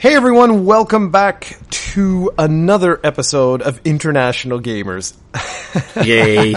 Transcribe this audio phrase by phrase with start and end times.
[0.00, 5.12] Hey everyone, welcome back to another episode of International Gamers.
[6.06, 6.54] Yay.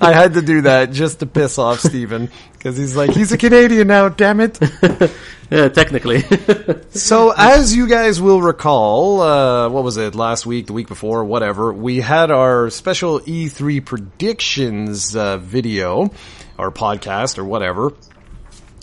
[0.00, 3.36] I had to do that just to piss off Steven because he's like, he's a
[3.36, 4.60] Canadian now, damn it.
[5.50, 6.22] yeah, technically.
[6.90, 11.24] so as you guys will recall, uh, what was it, last week, the week before,
[11.24, 16.12] whatever, we had our special E3 predictions uh, video
[16.56, 17.92] or podcast or whatever.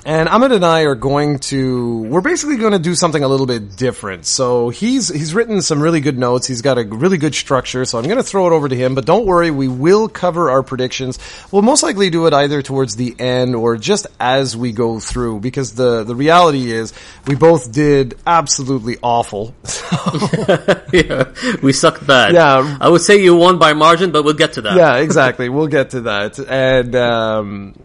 [0.06, 3.48] And Ahmed and I are going to, we're basically going to do something a little
[3.48, 4.28] bit different.
[4.28, 6.46] So he's, he's written some really good notes.
[6.46, 7.86] He's got a really good structure.
[7.86, 9.50] So I'm going to throw it over to him, but don't worry.
[9.50, 11.18] We will cover our predictions.
[11.52, 15.40] We'll most likely do it either towards the end or just as we go through
[15.40, 16.94] because the, the reality is
[17.26, 19.56] we both did absolutely awful.
[20.94, 21.34] yeah,
[21.64, 22.36] we sucked bad.
[22.36, 22.78] Yeah.
[22.80, 24.78] I would say you won by margin, but we'll get to that.
[24.78, 25.50] Yeah, exactly.
[25.50, 26.38] We'll get to that.
[26.38, 27.76] And, um,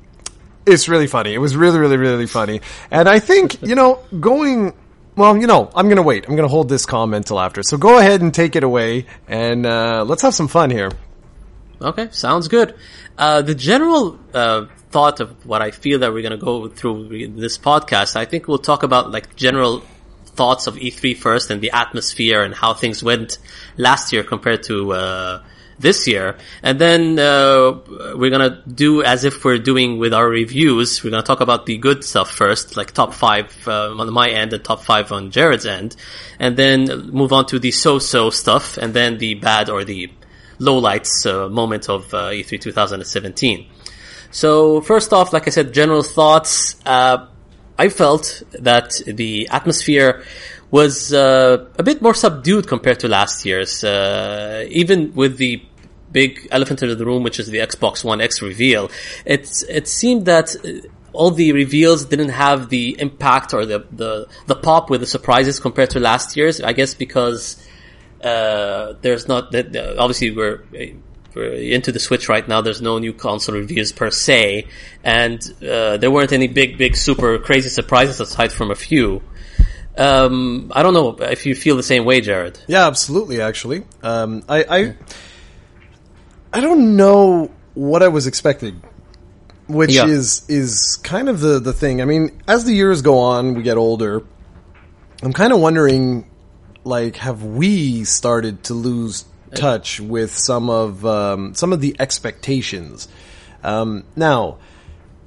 [0.67, 1.35] it's really funny.
[1.35, 2.61] It was really, really, really funny.
[2.91, 4.75] And I think, you know, going,
[5.17, 6.27] well, you know, I'm going to wait.
[6.29, 7.63] I'm going to hold this comment till after.
[7.63, 10.91] So go ahead and take it away and, uh, let's have some fun here.
[11.81, 12.75] Okay, sounds good.
[13.17, 17.29] Uh, the general, uh, thought of what I feel that we're going to go through
[17.29, 19.83] this podcast, I think we'll talk about like general
[20.27, 23.39] thoughts of E3 first and the atmosphere and how things went
[23.77, 25.43] last year compared to, uh,
[25.81, 26.37] this year.
[26.63, 27.79] And then uh,
[28.15, 31.03] we're gonna do as if we're doing with our reviews.
[31.03, 34.53] We're gonna talk about the good stuff first, like top five uh, on my end
[34.53, 35.97] and top five on Jared's end,
[36.39, 40.11] and then move on to the so-so stuff, and then the bad or the
[40.59, 43.67] lowlights uh, moment of uh, E3 2017.
[44.31, 46.77] So first off, like I said, general thoughts.
[46.85, 47.27] Uh,
[47.79, 50.23] I felt that the atmosphere
[50.71, 53.83] was uh, a bit more subdued compared to last year's.
[53.83, 55.63] Uh, even with the
[56.13, 58.91] big elephant in the room, which is the Xbox One X reveal,
[59.25, 60.55] it's it seemed that
[61.13, 65.61] all the reveals didn't have the impact or the the, the pop with the surprises
[65.61, 66.61] compared to last year's.
[66.61, 67.65] I guess because
[68.23, 70.65] uh, there's not that obviously we're
[71.35, 72.61] we're into the Switch right now.
[72.61, 74.67] There's no new console reviews per se,
[75.05, 79.23] and uh, there weren't any big, big, super crazy surprises aside from a few.
[79.97, 82.59] Um, I don't know if you feel the same way, Jared.
[82.67, 83.41] Yeah, absolutely.
[83.41, 84.97] Actually, um, I, I,
[86.53, 88.83] I don't know what I was expecting,
[89.69, 90.07] which Yeah.
[90.07, 92.03] is is kind of the the thing.
[92.03, 94.23] I mean, as the years go on, we get older.
[95.23, 96.27] I'm kind of wondering,
[96.83, 99.25] like, have we started to lose
[99.55, 103.07] touch with some of um, some of the expectations?
[103.63, 104.59] Um, now,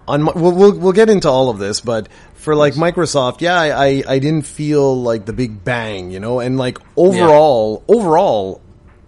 [0.07, 3.55] on my, we'll, we'll we'll get into all of this, but for like Microsoft, yeah,
[3.57, 8.61] I, I I didn't feel like the big bang, you know, and like overall, overall,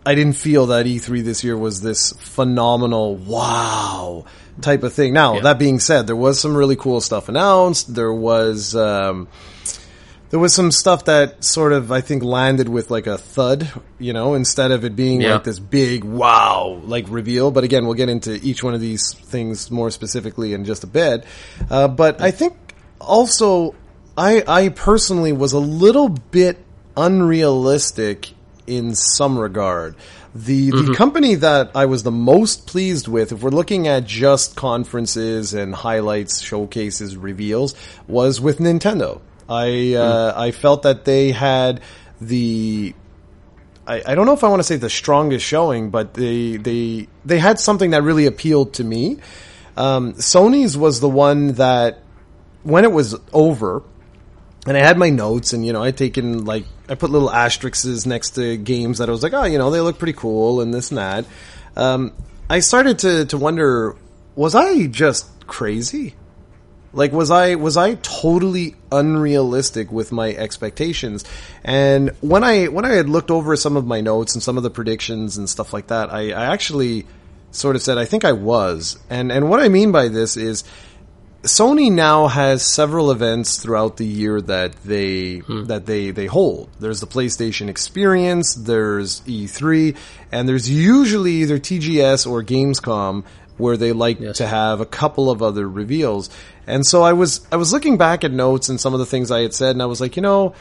[0.06, 4.26] I didn't feel that E3 this year was this phenomenal wow
[4.62, 5.14] type of thing.
[5.14, 5.42] Now, Yeah.
[5.42, 7.94] that being said, there was some really cool stuff announced.
[7.94, 9.28] There was um,
[10.30, 13.68] there was some stuff that sort of I think landed with like a thud,
[14.00, 15.34] you know, instead of it being Yeah.
[15.34, 17.52] like this big wow like reveal.
[17.52, 20.88] But again, we'll get into each one of these things more specifically in just a
[20.88, 21.24] bit.
[21.70, 22.54] Uh, but I think
[23.02, 23.74] also
[24.18, 26.58] I I personally was a little bit
[26.96, 28.32] unrealistic
[28.68, 29.96] in some regard.
[30.34, 34.58] The the company that I was the most pleased with, if we're looking at just
[34.58, 37.74] conferences and highlights, showcases, reveals,
[38.08, 39.22] was with Nintendo.
[39.48, 41.82] I uh, I felt that they had
[42.20, 42.94] the
[43.88, 47.08] I, I don't know if I want to say the strongest showing, but they they
[47.24, 49.20] they had something that really appealed to me.
[49.78, 52.00] Um, Sony's was the one that
[52.64, 53.84] when it was over,
[54.66, 58.06] and I had my notes, and you know, I'd taken like I put little asterisks
[58.06, 60.74] next to games that I was like, oh, you know, they look pretty cool, and
[60.74, 61.26] this and that.
[61.76, 62.14] Um,
[62.50, 63.96] I started to to wonder,
[64.36, 66.16] was I just crazy?
[66.96, 71.26] Like was I was I totally unrealistic with my expectations?
[71.64, 74.64] And when I when I had looked over some of my notes and some of
[74.64, 77.06] the predictions and stuff like that, I, I actually
[77.52, 78.98] sort of said I think I was.
[79.10, 80.64] And and what I mean by this is
[81.46, 85.66] Sony now has several events throughout the year that they hmm.
[85.66, 86.70] that they they hold.
[86.80, 89.96] There's the PlayStation Experience, there's E3,
[90.32, 93.24] and there's usually either TGS or Gamescom
[93.58, 94.38] where they like Yes.
[94.38, 96.30] to have a couple of other reveals.
[96.68, 99.30] And so I was I was looking back at notes and some of the things
[99.30, 100.56] I had said and I was like, you know,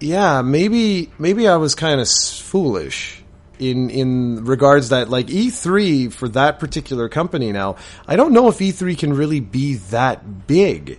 [0.00, 3.21] yeah, maybe maybe I was kind of foolish
[3.62, 7.76] in in regards that like E3 for that particular company now.
[8.06, 10.98] I don't know if E3 can really be that big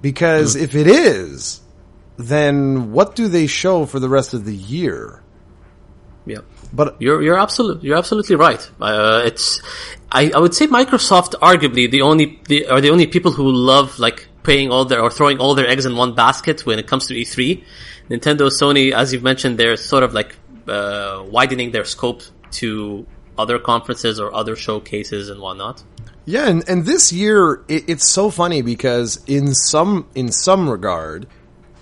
[0.00, 1.60] because if it is,
[2.16, 5.22] then what do they show for the rest of the year?
[6.26, 6.38] Yeah.
[6.72, 8.70] But You're you're absolutely you're absolutely right.
[8.80, 9.60] Uh, it's
[10.12, 13.98] I, I would say Microsoft arguably the only the, are the only people who love
[13.98, 17.08] like paying all their or throwing all their eggs in one basket when it comes
[17.08, 17.64] to E3.
[18.08, 20.36] Nintendo, Sony, as you've mentioned, they're sort of like
[20.70, 22.22] uh, widening their scope
[22.52, 23.06] to
[23.36, 25.82] other conferences or other showcases and whatnot.
[26.26, 31.26] Yeah, and, and this year it, it's so funny because in some in some regard,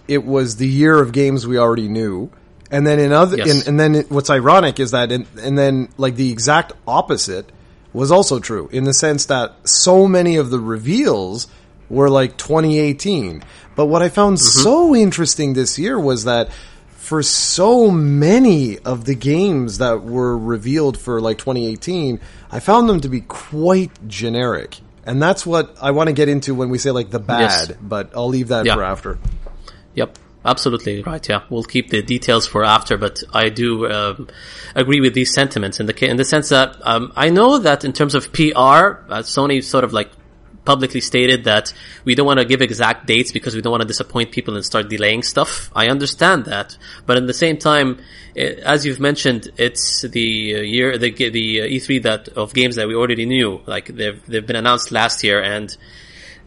[0.06, 2.31] it was the year of games we already knew,
[2.70, 3.50] and then in other Yes.
[3.50, 7.50] and, and then it, what's ironic is that in, and then like the exact opposite
[7.93, 11.46] was also true in the sense that so many of the reveals
[11.90, 13.43] were like 2018.
[13.75, 16.50] But what I found so interesting this year was that
[17.08, 22.20] for so many of the games that were revealed for like 2018,
[22.50, 24.78] I found them to be quite generic.
[25.06, 27.72] And that's what I want to get into when we say like the bad, Yes.
[27.81, 28.75] but I'll leave that Yeah.
[28.75, 29.19] for after.
[29.94, 31.26] Yep, absolutely right.
[31.26, 34.28] Yeah, we'll keep the details for after, but I do um,
[34.75, 37.94] agree with these sentiments in the in the sense that um, I know that in
[37.94, 38.40] terms of PR,
[39.08, 40.11] uh, Sony sort of like
[40.69, 41.73] publicly stated that
[42.05, 44.62] we don't want to give exact dates because we don't want to disappoint people and
[44.62, 45.70] start delaying stuff.
[45.75, 46.76] I understand that,
[47.06, 47.88] but at the same time,
[48.37, 52.75] eh, as you've mentioned, it's the uh, year the the uh, E3 that of games
[52.76, 55.75] that we already knew, like they've they've been announced last year, and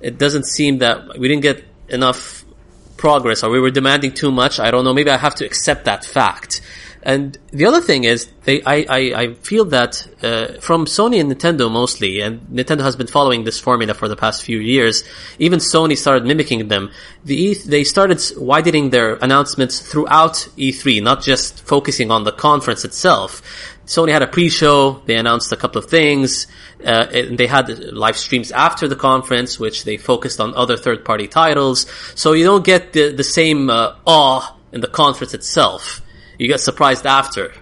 [0.01, 1.59] it doesn't seem that we didn't get
[1.89, 2.45] enough
[2.97, 4.59] progress or we were demanding too much.
[4.59, 4.93] I don't know.
[4.93, 6.61] Maybe I have to accept that fact.
[7.03, 11.31] And the other thing is, they, I, I, I feel that uh, from Sony and
[11.31, 15.03] Nintendo mostly, and Nintendo has been following this formula for the past few years.
[15.39, 16.91] Even Sony started mimicking them.
[17.25, 22.85] The E, they started widening their announcements throughout E3, not just focusing on the conference
[22.85, 23.41] itself.
[23.87, 25.01] Sony had a pre-show.
[25.05, 26.45] They announced a couple of things.
[26.85, 31.27] Uh, and they had live streams after the conference, which they focused on other third-party
[31.27, 31.87] titles.
[32.13, 36.01] So you don't get the, the same uh, awe in the conference itself.
[36.41, 37.53] You get surprised after.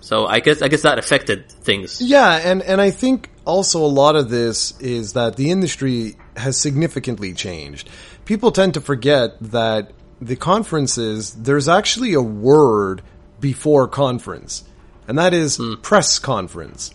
[0.00, 2.00] So I guess I guess that affected things.
[2.00, 6.56] Yeah, and, and I think also a lot of this is that the industry has
[6.56, 7.90] significantly changed.
[8.24, 13.02] People tend to forget that the conferences, there's actually a word
[13.38, 14.64] before conference,
[15.06, 15.74] and that is hmm.
[15.82, 16.90] press conference.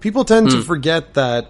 [0.00, 0.62] People tend to hmm.
[0.62, 1.48] forget that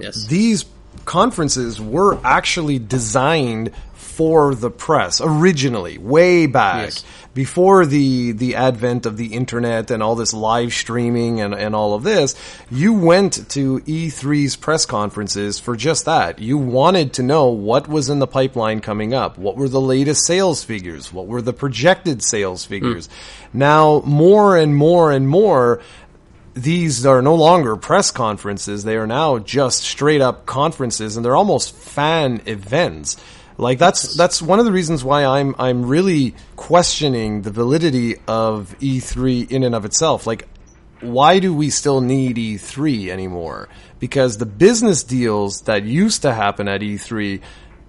[0.00, 0.26] Yes.
[0.26, 0.64] these
[1.04, 3.70] conferences were actually designed
[4.16, 7.04] for the press originally, way back Yes.
[7.34, 11.92] before the the advent of the internet and all this live streaming and, and all
[11.92, 12.34] of this.
[12.70, 16.38] You went to E3's press conferences for just that.
[16.38, 20.24] You wanted to know what was in the pipeline coming up, what were the latest
[20.24, 22.70] sales figures, what were the projected sales hmm.
[22.70, 23.10] figures.
[23.52, 25.82] Now, more and more and more
[26.54, 28.82] these are no longer press conferences.
[28.82, 33.18] They are now just straight up conferences and they're almost fan events.
[33.58, 38.76] Like that's that's one of the reasons why I'm I'm really questioning the validity of
[38.80, 40.26] E3 in and of itself.
[40.26, 40.46] Like
[41.00, 43.68] why do we still need E3 anymore?
[43.98, 47.40] Because the business deals that used to happen at E3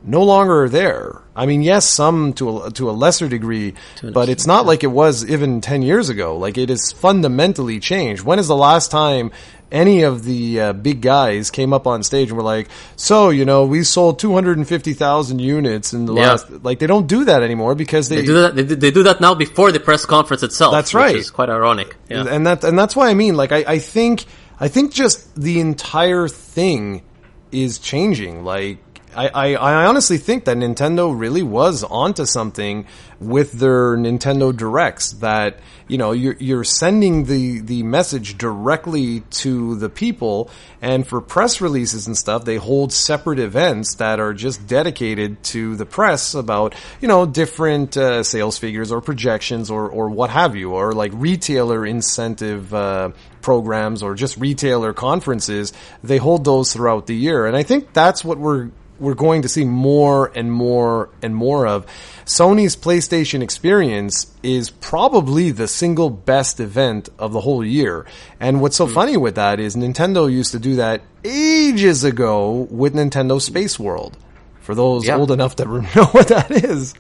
[0.04, 1.22] no longer are there.
[1.36, 4.88] I mean, yes, some to a, to a lesser degree, but it's not like it
[4.88, 6.38] was even 10 years ago.
[6.38, 8.24] Like it is fundamentally changed.
[8.24, 9.32] When is the last time
[9.72, 13.44] any of the uh, big guys came up on stage and were like, so, you
[13.46, 16.30] know, we sold 250,000 units in the Yeah.
[16.32, 18.56] last, like they don't do that anymore because They do that.
[18.56, 20.72] They, do- they do that now before the press conference itself.
[20.74, 21.16] That's which right.
[21.16, 21.96] is quite ironic.
[22.10, 22.26] Yeah.
[22.30, 24.26] and that and that's why I mean, like, I, I think
[24.60, 27.04] I think just the entire thing
[27.52, 28.44] is changing.
[28.44, 28.80] Like,
[29.18, 32.86] I, I, I honestly think that Nintendo really was onto something
[33.20, 35.14] with their Nintendo Directs.
[35.14, 40.52] That you know, you're you're sending the the message directly to the people,
[40.84, 45.76] and for press releases and stuff, they hold separate events that are just dedicated to
[45.76, 50.56] the press about you know different uh, sales figures or projections or or what have
[50.56, 52.74] you, or like retailer incentive.
[52.74, 55.72] Uh, programs or just retailer conferences
[56.04, 58.70] they hold those throughout the year and i think that's what we're
[59.00, 61.86] we're going to see more and more and more of
[62.26, 68.06] sony's playstation experience is probably the single best event of the whole year
[68.40, 72.94] and what's so funny with that is nintendo used to do that ages ago with
[72.94, 74.18] nintendo space world
[74.62, 75.18] for those Yeah.
[75.18, 76.94] old enough to know what that is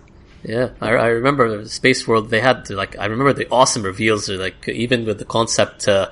[0.43, 2.29] Yeah, I, I remember Space World.
[2.29, 4.29] They had like I remember the awesome reveals.
[4.29, 6.07] Like even with the concept, uh,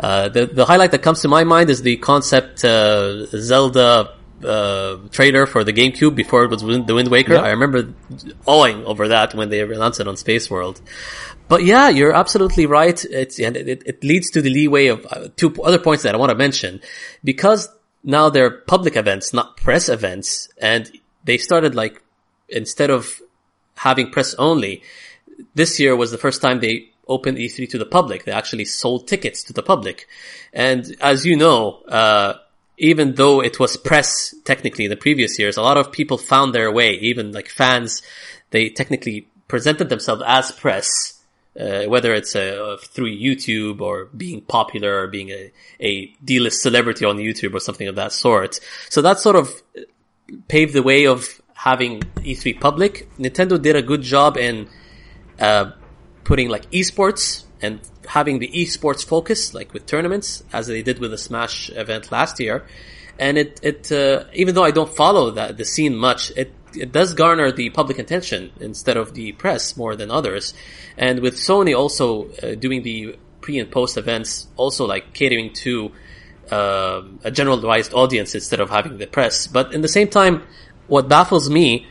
[0.00, 4.98] uh, the the highlight that comes to my mind is the concept uh, Zelda uh,
[5.10, 7.34] trailer for the GameCube before it was Wind, the Wind Waker.
[7.34, 7.42] Yeah.
[7.42, 7.94] I remember
[8.46, 10.80] awing over that when they announced it on Space World.
[11.48, 13.02] But yeah, you're absolutely right.
[13.04, 16.18] It's and it, it leads to the leeway of uh, two other points that I
[16.18, 16.80] want to mention
[17.22, 17.68] because
[18.02, 20.90] now they're public events, not press events, and
[21.24, 22.02] they started like
[22.48, 23.20] instead of
[23.76, 24.82] having press only,
[25.54, 28.24] this year was the first time they opened E3 to the public.
[28.24, 30.08] They actually sold tickets to the public.
[30.52, 32.34] And as you know, uh,
[32.78, 36.54] even though it was press technically in the previous years, a lot of people found
[36.54, 38.02] their way, even like fans,
[38.50, 41.20] they technically presented themselves as press,
[41.58, 47.04] uh, whether it's uh, through YouTube or being popular or being a, a D-list celebrity
[47.04, 48.60] on YouTube or something of that sort.
[48.90, 49.62] So that sort of
[50.48, 53.08] paved the way of having E3 public.
[53.18, 54.68] Nintendo did a good job in
[55.40, 55.70] uh,
[56.24, 61.10] putting like esports and having the esports focus, like with tournaments, as they did with
[61.10, 62.66] the Smash event last year.
[63.18, 66.92] And it, it, uh, even though I don't follow that, the scene much, it, it
[66.92, 70.52] does garner the public attention instead of the press more than others.
[70.98, 75.92] And with Sony also uh, doing the pre and post events, also like catering to
[76.50, 79.46] uh, a generalized audience instead of having the press.
[79.46, 80.42] But in the same time,
[80.86, 81.86] what baffles me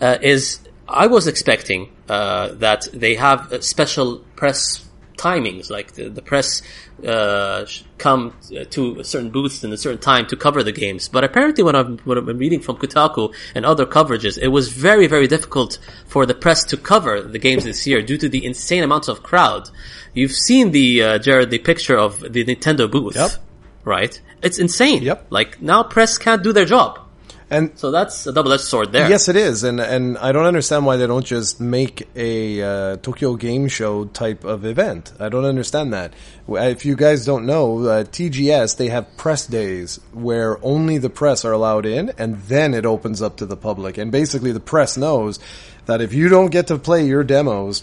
[0.00, 4.84] uh, is I was expecting uh, that they have a special press
[5.20, 6.62] timings, like the, the press
[7.06, 7.64] uh,
[7.98, 8.34] come
[8.70, 11.08] to certain booths in a certain time to cover the games.
[11.08, 14.68] But apparently, when I've, when I've been reading from Kotaku and other coverages, it was
[14.72, 18.44] very, very difficult for the press to cover the games this year due to the
[18.44, 19.68] insane amounts of crowd.
[20.14, 23.30] You've seen the uh, Jared the picture of the Nintendo booth, Yep.
[23.84, 24.20] right?
[24.42, 25.02] It's insane.
[25.02, 25.26] Yep.
[25.30, 26.98] Like now, press can't do their job.
[27.50, 29.10] And So that's a double-edged sword there.
[29.10, 32.96] Yes, it is, and and I don't understand why they don't just make a uh,
[32.98, 35.12] Tokyo Game Show type of event.
[35.18, 36.14] I don't understand that.
[36.48, 41.44] If you guys don't know, uh, TGS they have press days where only the press
[41.44, 43.98] are allowed in, and then it opens up to the public.
[43.98, 45.40] And basically, the press knows
[45.86, 47.82] that if you don't get to play your demos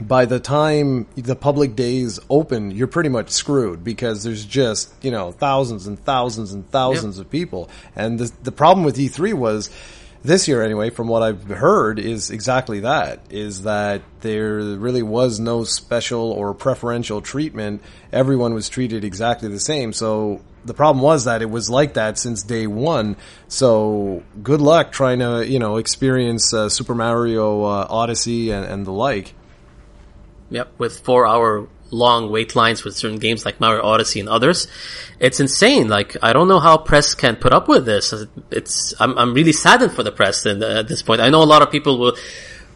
[0.00, 5.10] by the time the public days open, you're pretty much screwed because there's just, you
[5.10, 7.68] know, thousands and thousands and thousands of people.
[7.94, 9.70] And the, the problem with E3 was,
[10.24, 15.38] this year anyway, from what I've heard, is exactly that, is that there really was
[15.38, 17.82] no special or preferential treatment.
[18.10, 19.92] Everyone was treated exactly the same.
[19.92, 23.16] So the problem was that it was like that since day one.
[23.48, 28.86] So good luck trying to, you know, experience uh, Super Mario uh, Odyssey and, and
[28.86, 29.34] the like.
[30.50, 34.66] Yep, with four hour long wait lines with certain games like Mario Odyssey and others.
[35.20, 35.88] It's insane.
[35.88, 38.12] Like, I don't know how press can put up with this.
[38.50, 41.20] It's, I'm, I'm really saddened for the press in, at this point.
[41.20, 42.16] I know a lot of people will,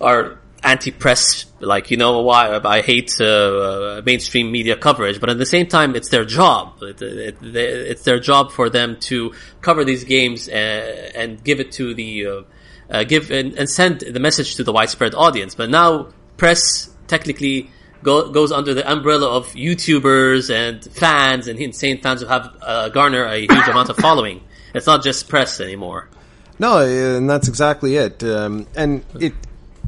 [0.01, 5.47] are anti-press, like, you know, why I hate, uh, mainstream media coverage, but at the
[5.47, 6.83] same time, it's their job.
[6.83, 11.73] It, it, it's their job for them to cover these games and, and give it
[11.73, 12.43] to the, uh,
[12.91, 15.55] uh, give and, and send the message to the widespread audience.
[15.55, 17.71] But now, press technically
[18.03, 22.88] go, goes under the umbrella of YouTubers and fans and insane fans who have uh,
[22.91, 24.43] garner a huge amount of following.
[24.75, 26.09] It's not just press anymore.
[26.59, 28.23] No, and that's exactly it.
[28.23, 29.33] Um, and it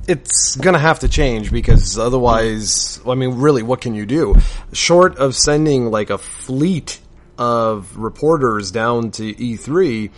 [0.08, 4.34] it's going to have to change because otherwise, I mean, really, what can you do?
[4.72, 7.00] Short of sending like a fleet
[7.38, 10.10] of reporters down to E3,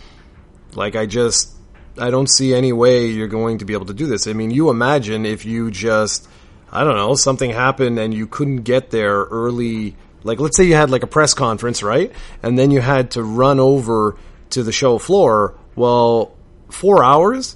[0.75, 1.51] like I just
[1.97, 4.27] I don't see any way you're going to be able to do this.
[4.27, 6.27] I mean, you imagine if you just
[6.73, 9.95] I don't know, something happened and you couldn't get there early.
[10.23, 12.11] Like, let's say you had like a press conference, right?
[12.41, 14.17] And then you had to run over
[14.49, 15.55] to the show floor.
[15.75, 16.35] Well,
[16.69, 17.55] four hours?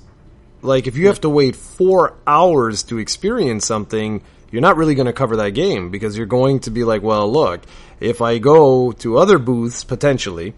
[0.62, 4.21] Like, if you have to wait four hours to experience something,
[4.51, 7.31] you're not really going to cover that game because you're going to be like, well,
[7.31, 7.63] look,
[8.00, 10.53] if I go to other booths potentially,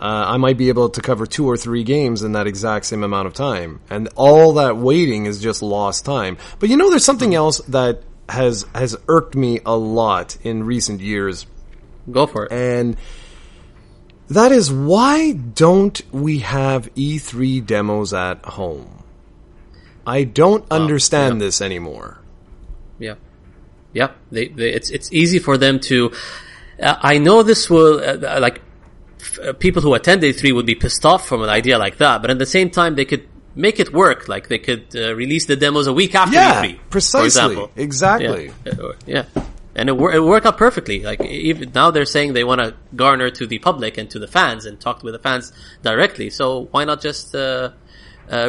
[0.00, 3.04] uh, I might be able to cover two or three games in that exact same
[3.04, 3.80] amount of time.
[3.90, 6.38] And all that waiting is just lost time.
[6.58, 11.02] But you know, there's something else that has, has irked me a lot in recent
[11.02, 11.46] years.
[12.10, 12.52] Go for it.
[12.52, 12.96] And
[14.30, 19.04] that is why don't we have E3 demos at home?
[20.06, 21.46] I don't understand yeah.
[21.46, 22.18] this anymore.
[22.98, 23.16] Yeah,
[23.92, 24.12] yeah.
[24.30, 26.12] They, they, it's it's easy for them to.
[26.80, 28.62] Uh, I know this will uh, like
[29.20, 32.30] f- people who attend E3 would be pissed off from an idea like that, but
[32.30, 34.28] at the same time they could make it work.
[34.28, 37.56] Like they could uh, release the demos a week after Yeah, E3, precisely.
[37.76, 38.52] Exactly.
[38.64, 39.24] Yeah, Uh, yeah.
[39.74, 41.02] And it, wor- it worked out perfectly.
[41.02, 44.26] Like even now, they're saying they want to garner to the public and to the
[44.26, 46.28] fans and talk with the fans directly.
[46.30, 47.70] So why not just uh, uh,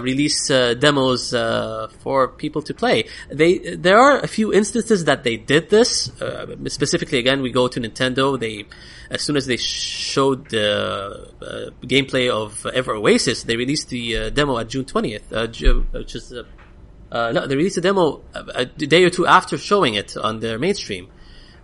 [0.02, 3.06] release uh, demos uh, for people to play?
[3.30, 6.10] They there are a few instances that they did this.
[6.22, 8.40] Uh, specifically, again, we go to Nintendo.
[8.40, 8.66] They
[9.10, 14.30] as soon as they showed the uh, gameplay of Ever Oasis, they released the uh,
[14.30, 15.48] demo at June twentieth, uh,
[15.92, 16.34] which is.
[16.34, 16.44] Uh,
[17.12, 20.40] uh, no, they released a demo a, a day or two after showing it on
[20.40, 21.10] their mainstream.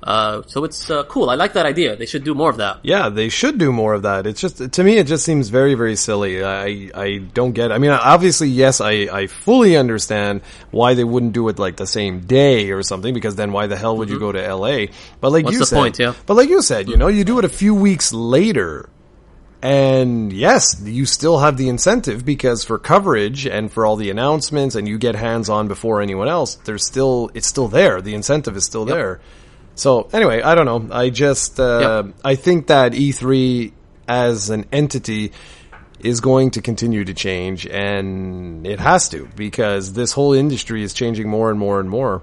[0.03, 1.29] Uh, so it's uh, cool.
[1.29, 1.95] I like that idea.
[1.95, 2.81] They should do more of that.
[2.83, 4.27] Yeah, they should do more of that.
[4.27, 6.43] It's just to me, it just seems very, very silly.
[6.43, 7.71] I I don't get.
[7.71, 7.73] It.
[7.73, 11.87] I mean, obviously, yes, I I fully understand why they wouldn't do it like the
[11.87, 14.91] same day or something, because then why the hell would you go to L.A.
[15.19, 15.45] But like Mm-hmm.
[15.45, 16.13] What's you the said, point, yeah.
[16.25, 18.89] But like you said, you know, you do it a few weeks later.
[19.61, 24.75] And yes, you still have the incentive because for coverage and for all the announcements
[24.75, 28.01] and you get hands on before anyone else, there's still, it's still there.
[28.01, 29.19] The incentive is still there.
[29.77, 30.95] So anyway, I don't know.
[30.95, 32.15] I just, uh, Yep.
[32.25, 33.71] I think that E3
[34.07, 35.31] as an entity
[35.99, 40.93] is going to continue to change and it has to because this whole industry is
[40.93, 42.21] changing more and more and more.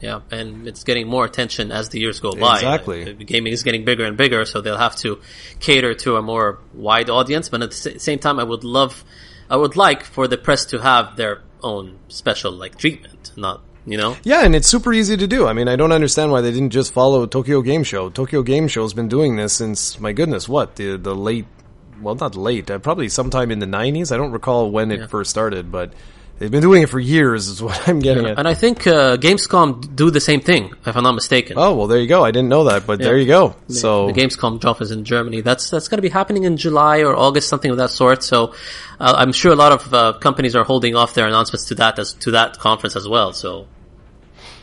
[0.00, 2.56] Yeah, and it's getting more attention as the years go by.
[2.56, 3.10] Exactly.
[3.10, 5.20] Uh, gaming is getting bigger and bigger, so they'll have to
[5.58, 7.48] cater to a more wide audience.
[7.48, 9.04] But at the same time, I would love,
[9.50, 13.96] I would like for the press to have their own special like treatment, not you
[13.96, 14.16] know.
[14.24, 15.46] Yeah, and it's super easy to do.
[15.46, 18.10] I mean, I don't understand why they didn't just follow Tokyo Game Show.
[18.10, 21.46] Tokyo Game Show's been doing this since my goodness, what the the late,
[22.00, 24.12] well, not late, uh, probably sometime in the '90s.
[24.12, 25.92] I don't recall when it first started, but
[26.38, 27.48] they've been doing it for years.
[27.48, 28.38] Is what I'm getting at.
[28.38, 31.56] And I think uh, Gamescom do the same thing, if I'm not mistaken.
[31.58, 32.24] Oh well, there you go.
[32.24, 33.56] I didn't know that, but there you go.
[33.68, 35.40] So the Gamescom drop is in Germany.
[35.40, 38.22] That's that's going to be happening in July or August, something of that sort.
[38.22, 38.54] So
[39.00, 41.98] uh, I'm sure a lot of uh, companies are holding off their announcements to that
[41.98, 43.32] as to that conference as well.
[43.32, 43.66] So,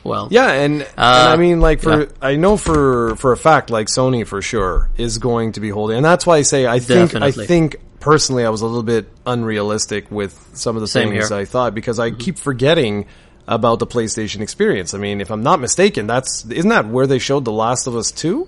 [0.03, 2.09] well, Yeah, and, and I mean, like for yeah.
[2.21, 5.97] I know for for a fact, like Sony for sure is going to be holding,
[5.97, 7.43] and that's why I say I think Definitely.
[7.43, 7.75] I think
[8.05, 11.37] personally I was a little bit unrealistic with some of the Same things here.
[11.37, 13.07] I thought because I keep forgetting
[13.47, 14.93] about the PlayStation experience.
[14.93, 17.95] I mean, if I'm not mistaken, that's isn't that where they showed The Last of
[17.95, 18.47] Us Two?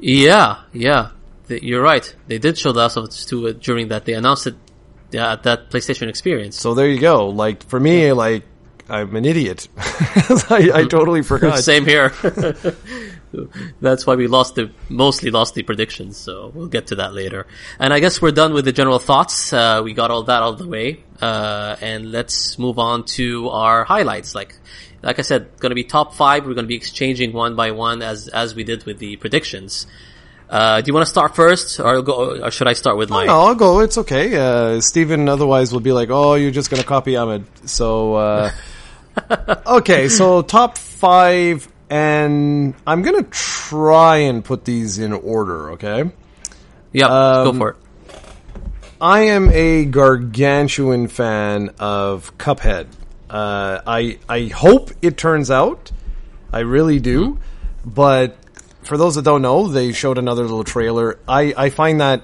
[0.00, 1.10] yeah, yeah.
[1.46, 2.12] Th- You're right.
[2.26, 4.04] They did show the Last of Us 2 uh, during that.
[4.04, 4.56] They announced it
[5.12, 6.56] yeah, at that PlayStation experience.
[6.60, 7.28] So there you go.
[7.28, 8.42] Like for me, like
[8.88, 9.68] I'm an idiot.
[9.78, 11.60] I, I totally forgot.
[11.60, 12.12] Same here.
[13.80, 16.16] That's why we lost the mostly lost the predictions.
[16.16, 17.46] So we'll get to that later.
[17.78, 19.52] And I guess we're done with the general thoughts.
[19.52, 23.48] Uh, we got all that out of the way, uh, and let's move on to
[23.50, 24.34] our highlights.
[24.34, 24.56] Like,
[25.02, 26.46] like I said, going to be top five.
[26.46, 29.86] We're going to be exchanging one by one as as we did with the predictions.
[30.50, 33.26] Uh, do you want to start first, or go, or should I start with mine?
[33.26, 33.80] No, I'll go.
[33.80, 34.34] It's okay.
[34.34, 37.44] Uh, Steven otherwise will be like, oh, you're just going to copy Ahmed.
[37.68, 38.50] So, uh,
[39.66, 46.10] okay, so top five, and I'm going to try and put these in order, okay?
[46.92, 47.76] Yeah, go Um, for it.
[49.00, 52.86] I am a gargantuan fan of Cuphead.
[53.30, 55.92] Uh, I I hope it turns out.
[56.52, 57.38] I really do.
[57.84, 58.36] But
[58.82, 61.18] for those that don't know, they showed another little trailer.
[61.28, 62.22] I, I find that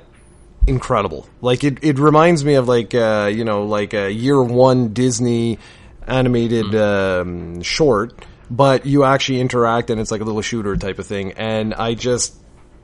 [0.67, 1.29] incredible.
[1.41, 5.59] Like it, it reminds me of like uh, you know like a year one Disney
[6.07, 8.15] animated um, short,
[8.57, 11.33] but you actually interact and it's like a little shooter type of thing.
[11.33, 12.35] And I just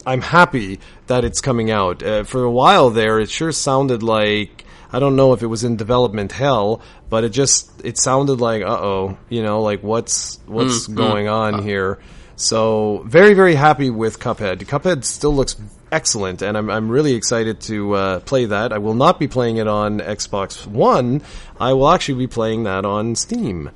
[0.07, 2.03] I'm happy that it's coming out.
[2.03, 5.63] Uh, for a while there, it sure sounded like I don't know if it was
[5.63, 10.41] in development hell, but it just it sounded like uh oh, you know, like what's
[10.47, 11.99] what's going on here.
[12.37, 14.61] So very very happy with Cuphead.
[14.65, 15.57] Cuphead still looks
[15.93, 18.73] excellent, and I'm I'm really excited to uh, play that.
[18.73, 21.23] I will not be playing it on Xbox One.
[21.61, 23.71] I will actually be playing that on Steam.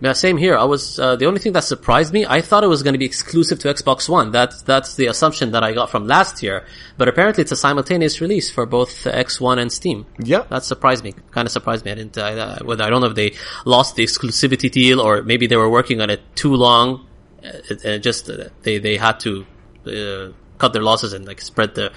[0.00, 0.56] Yeah, same here.
[0.56, 2.26] I was uh, the only thing that surprised me.
[2.26, 4.30] I thought it was going to be exclusive to Xbox One.
[4.30, 6.66] That's that's the assumption that I got from last year.
[6.96, 10.06] But apparently, it's a simultaneous release for both uh, X1 and Steam.
[10.18, 11.14] Yeah, that surprised me.
[11.30, 11.92] Kind of surprised me.
[11.92, 12.18] I didn't.
[12.18, 15.56] I, uh, whether I don't know if they lost the exclusivity deal or maybe they
[15.56, 17.06] were working on it too long,
[17.44, 19.46] uh, it, and just uh, they they had to
[19.86, 21.92] uh, cut their losses and like spread the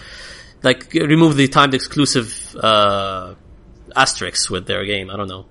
[0.63, 3.33] like remove the timed exclusive uh,
[3.95, 5.09] asterisks with their game.
[5.09, 5.45] I don't know.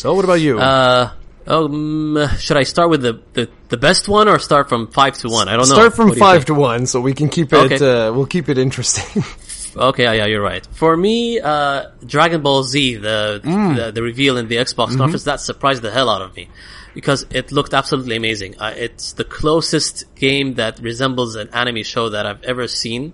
[0.00, 0.58] So what about you?
[0.58, 1.12] Uh,
[1.46, 5.28] um, should I start with the, the, the best one or start from five to
[5.28, 5.46] one?
[5.46, 5.74] I don't know.
[5.74, 7.72] Start from five to one, so we can keep it.
[7.72, 7.76] Okay.
[7.76, 9.22] Uh, we'll keep it interesting.
[9.76, 10.66] Okay, yeah, yeah, you're right.
[10.72, 13.76] For me, uh, Dragon Ball Z, the, Mm.
[13.76, 14.98] the the reveal in the Xbox Mm-hmm.
[14.98, 16.48] conference, that surprised the hell out of me
[16.92, 18.52] because it looked absolutely amazing.
[18.58, 23.12] Uh, it's the closest game that resembles an anime show that I've ever seen.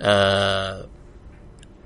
[0.00, 0.84] Uh,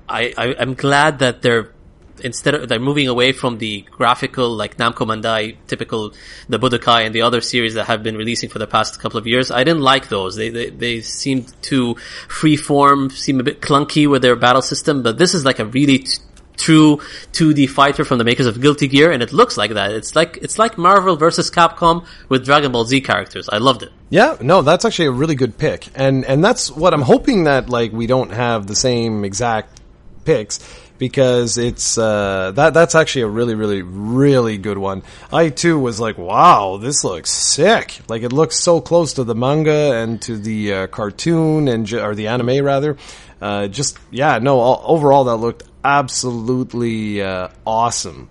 [0.07, 1.73] I, I I'm glad that they're
[2.19, 6.13] instead of they're moving away from the graphical like Namco Bandai typical
[6.47, 9.27] the Budokai and the other series that have been releasing for the past couple of
[9.27, 9.51] years.
[9.51, 10.35] I didn't like those.
[10.35, 11.95] They they, they seemed too
[12.27, 15.03] freeform, seem a bit clunky with their battle system.
[15.03, 16.19] But this is like a really t-
[16.59, 16.97] true
[17.31, 19.91] 2D fighter from the makers of Guilty Gear, and it looks like that.
[19.91, 23.49] It's like it's like Marvel versus Capcom with Dragon Ball Z characters.
[23.49, 23.89] I loved it.
[24.09, 27.69] Yeah, no, that's actually a really good pick, and and that's what I'm hoping that
[27.69, 29.79] like we don't have the same exact
[30.25, 30.59] picks
[30.99, 35.01] because it's uh, that that's actually a really really really good one.
[35.33, 38.01] I too was like, wow, this looks sick.
[38.07, 42.13] Like it looks so close to the manga and to the uh, cartoon and or
[42.13, 42.97] the anime rather.
[43.41, 48.29] Uh, just yeah, no, all, overall that looked absolutely uh, awesome,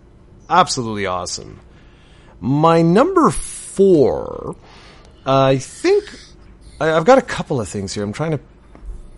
[0.49, 1.59] absolutely awesome.
[2.41, 4.55] My number four.
[5.27, 6.05] I think
[6.81, 8.03] I, have got a couple of things here.
[8.05, 8.41] I'm trying to.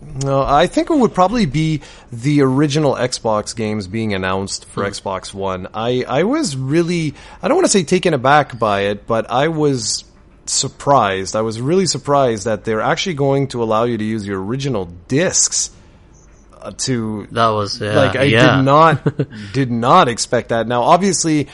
[0.01, 4.89] No, I think it would probably be the original Xbox games being announced for mm.
[4.89, 5.67] Xbox One.
[5.73, 9.49] I I was really I don't want to say taken aback by it, but I
[9.49, 10.03] was
[10.45, 11.35] surprised.
[11.35, 14.85] I was really surprised that they're actually going to allow you to use your original
[15.07, 15.69] discs
[16.61, 18.57] uh, to that was yeah, like I yeah.
[18.57, 20.67] did not did not expect that.
[20.67, 21.47] Now, obviously,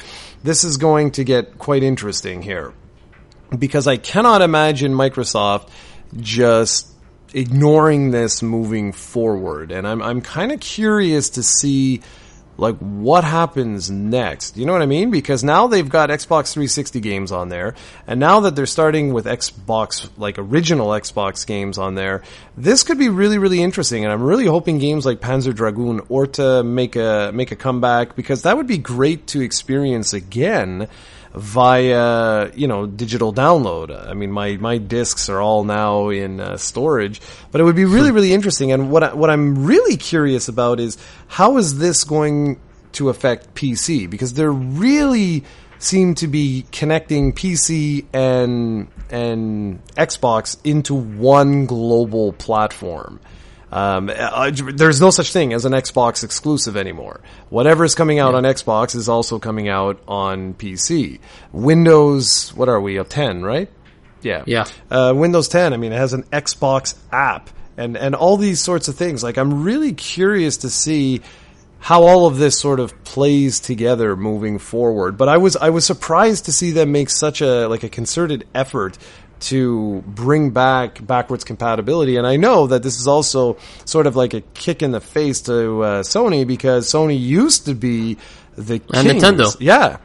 [0.43, 2.73] this is going to get quite interesting here
[3.57, 5.69] because I cannot imagine Microsoft
[6.15, 6.87] just
[7.33, 9.71] ignoring this moving forward.
[9.71, 12.01] And I'm, I'm kind of curious to see
[12.57, 14.57] like what happens next.
[14.57, 15.11] You know what I mean?
[15.11, 17.75] Because now they've got Xbox 360 games on there,
[18.07, 22.23] and now that they're starting with Xbox like original Xbox games on there,
[22.55, 24.03] this could be really really interesting.
[24.03, 28.43] And I'm really hoping games like Panzer Dragoon Orta make a make a comeback because
[28.43, 30.87] that would be great to experience again
[31.35, 33.91] via you know digital download.
[34.07, 37.85] I mean, my my discs are all now in uh, storage, but it would be
[37.85, 38.71] really really interesting.
[38.71, 42.59] And what I, what I'm really curious about is how is this going
[42.93, 45.43] to affect PC because they're really
[45.79, 53.19] seem to be connecting PC and and Xbox into one global platform.
[53.77, 57.21] Um, uh, there's no such thing as an Xbox exclusive anymore.
[57.49, 58.37] Whatever is coming out yeah.
[58.37, 61.19] on Xbox is also coming out on PC.
[61.51, 63.69] Windows, what are we, of 10, right?
[64.23, 64.43] Yeah.
[64.47, 64.65] Yeah.
[64.89, 68.87] Uh, Windows 10, I mean, it has an Xbox app and, and all these sorts
[68.87, 69.23] of things.
[69.23, 71.21] Like, I'm really curious to see
[71.77, 75.19] how all of this sort of plays together moving forward.
[75.19, 78.47] But I was, I was surprised to see them make such a, like a concerted
[78.55, 78.97] effort
[79.39, 82.17] to bring back backwards compatibility.
[82.17, 85.41] And I know that this is also sort of like a kick in the face
[85.41, 88.17] to uh, Sony because Sony used to be
[88.57, 89.07] the and.
[89.07, 89.55] Nintendo.
[89.59, 89.97] Yeah,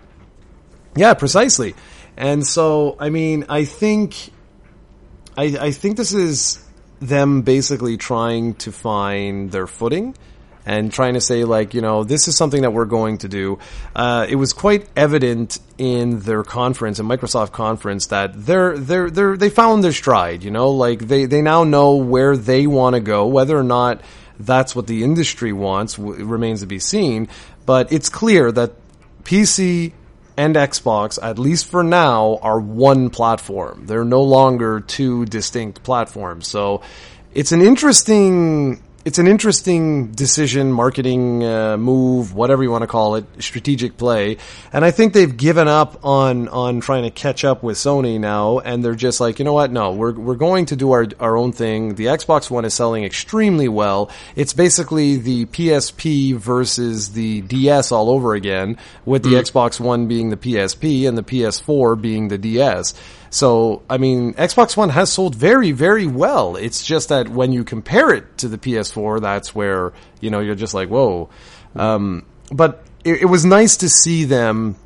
[0.97, 1.75] yeah, precisely.
[2.17, 4.15] And so, I mean, I think,
[5.37, 6.63] I, I think this is
[7.01, 10.15] them basically trying to find their footing
[10.65, 13.59] and trying to say like you know this is something that we're going to do.
[13.95, 19.37] Uh, it was quite evident in their conference, in Microsoft conference, that they're they're they're
[19.37, 20.43] they found their stride.
[20.43, 24.01] You know, like they they now know where they want to go, whether or not
[24.39, 27.29] that's what the industry wants w- remains to be seen.
[27.65, 28.73] But it's clear that
[29.25, 29.93] PC
[30.37, 33.87] and Xbox, at least for now, are one platform.
[33.87, 36.49] They're no longer two distinct platforms.
[36.49, 36.83] So
[37.35, 43.17] it's an interesting it's an interesting decision, marketing uh, move, whatever you want to call
[43.17, 44.37] it, strategic play.
[44.73, 48.61] And I think they've given up on on trying to catch up with Sony now,
[48.61, 49.73] and they're just like, you know what?
[49.73, 51.97] No, we're we're going to do our our own thing.
[51.97, 54.11] The Xbox One is selling extremely well.
[54.37, 59.41] It's basically the PSP versus the DS all over again, with the mm.
[59.41, 62.95] Xbox One being the PSP and the PS4 being the DS.
[63.33, 66.55] So, I mean, Xbox One has sold very, very well.
[66.55, 70.55] It's just that when you compare it to the PS4, that's where, you know, you're
[70.55, 71.31] just like, whoa.
[71.75, 74.77] Um, but it, it was nice to see them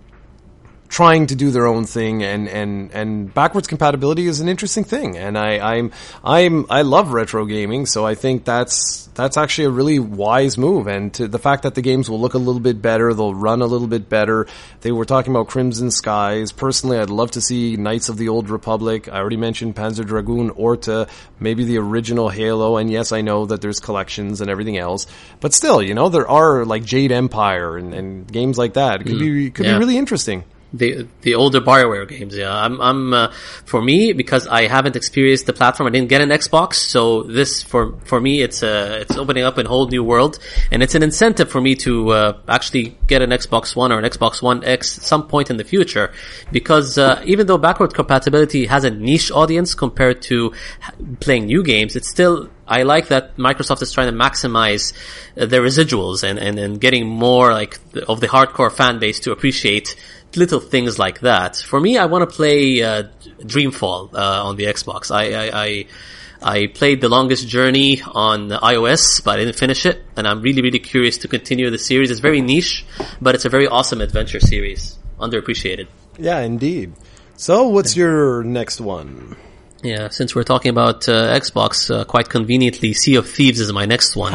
[0.88, 5.16] trying to do their own thing and, and, and backwards compatibility is an interesting thing.
[5.16, 7.86] And I, I'm, I'm, I love retro gaming.
[7.86, 10.86] So I think that's, that's actually a really wise move.
[10.86, 13.62] And to the fact that the games will look a little bit better, they'll run
[13.62, 14.46] a little bit better.
[14.82, 16.52] They were talking about Crimson Skies.
[16.52, 19.08] Personally, I'd love to see Knights of the Old Republic.
[19.08, 21.08] I already mentioned Panzer Dragoon Orta,
[21.40, 22.76] maybe the original Halo.
[22.76, 25.06] And yes, I know that there's collections and everything else,
[25.40, 29.00] but still, you know, there are like Jade Empire and, and games like that.
[29.00, 29.74] It could mm, be, could yeah.
[29.74, 32.36] be really interesting the the older Bioware games.
[32.36, 33.32] Yeah, I'm I'm uh,
[33.64, 35.86] for me because I haven't experienced the platform.
[35.86, 39.58] I didn't get an Xbox, so this for for me it's uh it's opening up
[39.58, 40.38] a whole new world,
[40.70, 44.04] and it's an incentive for me to uh, actually get an Xbox One or an
[44.04, 46.12] Xbox One X some point in the future,
[46.52, 50.52] because uh, even though backward compatibility has a niche audience compared to
[51.20, 54.92] playing new games, it's still I like that Microsoft is trying to maximize
[55.40, 59.30] uh, their residuals and, and, and getting more like of the hardcore fan base to
[59.30, 59.94] appreciate
[60.34, 61.56] little things like that.
[61.56, 63.04] For me, I want to play uh,
[63.40, 65.14] Dreamfall uh, on the Xbox.
[65.14, 65.86] I, I, I
[66.42, 70.60] I played The Longest Journey on iOS, but I didn't finish it, and I'm really,
[70.62, 72.10] really curious to continue the series.
[72.10, 72.84] It's very niche,
[73.20, 74.98] but it's a very awesome adventure series.
[75.18, 75.88] Underappreciated.
[76.18, 76.92] Yeah, indeed.
[77.36, 79.36] So, what's your next one?
[79.86, 83.86] Yeah, since we're talking about uh, Xbox, uh, quite conveniently, Sea of Thieves is my
[83.86, 84.32] next one.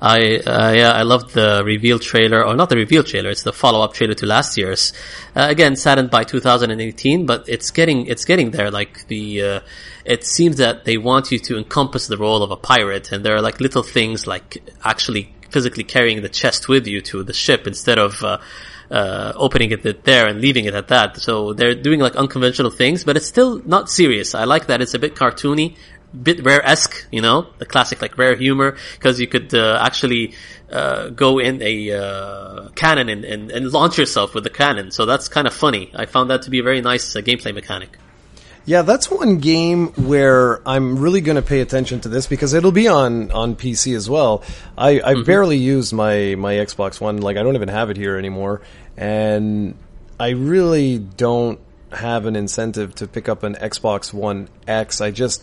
[0.00, 3.30] I uh, yeah, I loved the reveal trailer, or not the reveal trailer.
[3.30, 4.92] It's the follow-up trailer to last year's.
[5.34, 8.70] Uh, again, saddened by 2018, but it's getting it's getting there.
[8.70, 9.60] Like the, uh,
[10.04, 13.34] it seems that they want you to encompass the role of a pirate, and there
[13.34, 17.66] are like little things like actually physically carrying the chest with you to the ship
[17.66, 18.22] instead of
[18.94, 21.16] uh, opening it there and leaving it at that.
[21.16, 24.36] So they're doing like unconventional things, but it's still not serious.
[24.36, 25.76] I like that it's a bit cartoony,
[26.22, 30.34] bit rare esque, you know, the classic like rare humor because you could uh, actually
[30.70, 34.92] uh, go in a uh, cannon and, and, and, launch yourself with the cannon.
[34.92, 35.90] So that's kind of funny.
[35.94, 37.98] I found that to be a very nice uh, gameplay mechanic.
[38.66, 42.72] Yeah, that's one game where I'm really going to pay attention to this because it'll
[42.72, 44.42] be on, on PC as well.
[44.78, 45.24] I, I mm-hmm.
[45.24, 47.18] barely use my, my Xbox One.
[47.18, 48.62] Like, I don't even have it here anymore.
[48.96, 49.76] And
[50.18, 51.58] I really don't
[51.92, 55.00] have an incentive to pick up an Xbox One X.
[55.00, 55.42] I just,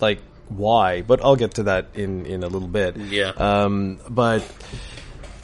[0.00, 1.02] like, why?
[1.02, 2.96] But I'll get to that in, in a little bit.
[2.96, 3.30] Yeah.
[3.30, 4.42] Um, but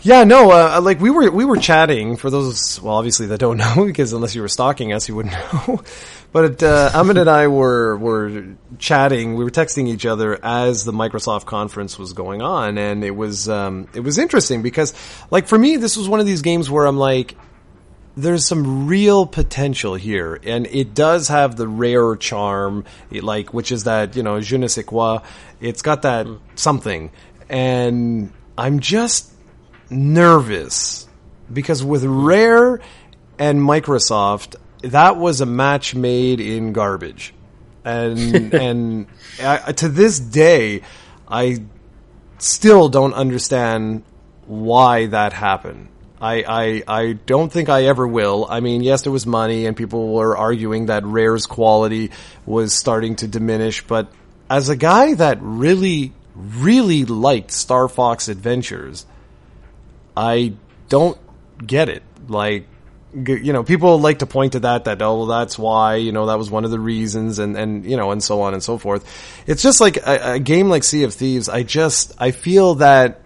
[0.05, 2.81] yeah, no, uh, like we were we were chatting for those.
[2.81, 5.83] Well, obviously they don't know because unless you were stalking us, you wouldn't know.
[6.33, 8.45] but uh, Ahmed and I were were
[8.79, 9.35] chatting.
[9.35, 13.49] We were texting each other as the Microsoft conference was going on, and it was
[13.49, 14.93] um, it was interesting because,
[15.31, 17.35] like, for me, this was one of these games where I'm like,
[18.15, 23.85] there's some real potential here, and it does have the rare charm, like which is
[23.85, 25.21] that you know je ne sais quoi.
[25.63, 26.41] It's got that mm.
[26.57, 27.11] something,
[27.49, 29.34] and I'm just
[29.91, 31.07] nervous
[31.53, 32.81] because with Rare
[33.39, 37.35] and Microsoft, that was a match made in garbage,
[37.85, 39.07] and and
[39.41, 40.83] I, to this day,
[41.29, 41.63] I
[42.39, 44.05] still don't understand
[44.47, 45.89] why that happened.
[46.21, 48.47] I, I, I don't think I ever will.
[48.49, 52.13] I mean, yes, there was money and people were arguing that Rare's quality
[52.47, 54.11] was starting to diminish, but
[54.49, 59.05] as a guy that really, really liked Star Fox Adventures,
[60.17, 60.55] I
[60.89, 61.19] don't
[61.65, 62.03] get it.
[62.29, 62.67] Like,
[63.15, 66.39] you know, people like to point to that, that, oh, that's why, you know, that
[66.39, 69.07] was one of the reasons and, and, you know, and so on and so forth.
[69.47, 71.49] It's just like a, a game like Sea of Thieves.
[71.49, 73.21] I just, I feel that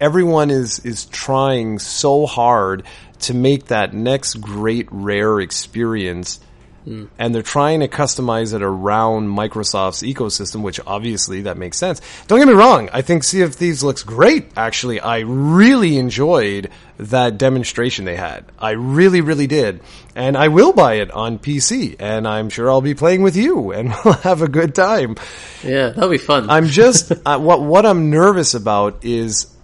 [0.00, 2.84] everyone is, is trying so hard
[3.20, 6.40] to make that next great rare experience
[6.88, 7.08] Mm.
[7.18, 12.00] And they're trying to customize it around Microsoft's ecosystem, which obviously that makes sense.
[12.26, 12.88] Don't get me wrong.
[12.94, 14.46] I think Sea of Thieves looks great.
[14.56, 18.46] Actually, I really enjoyed that demonstration they had.
[18.58, 19.82] I really, really did.
[20.14, 23.70] And I will buy it on PC and I'm sure I'll be playing with you
[23.72, 25.16] and we'll have a good time.
[25.62, 26.48] Yeah, that'll be fun.
[26.48, 29.54] I'm just, uh, what, what I'm nervous about is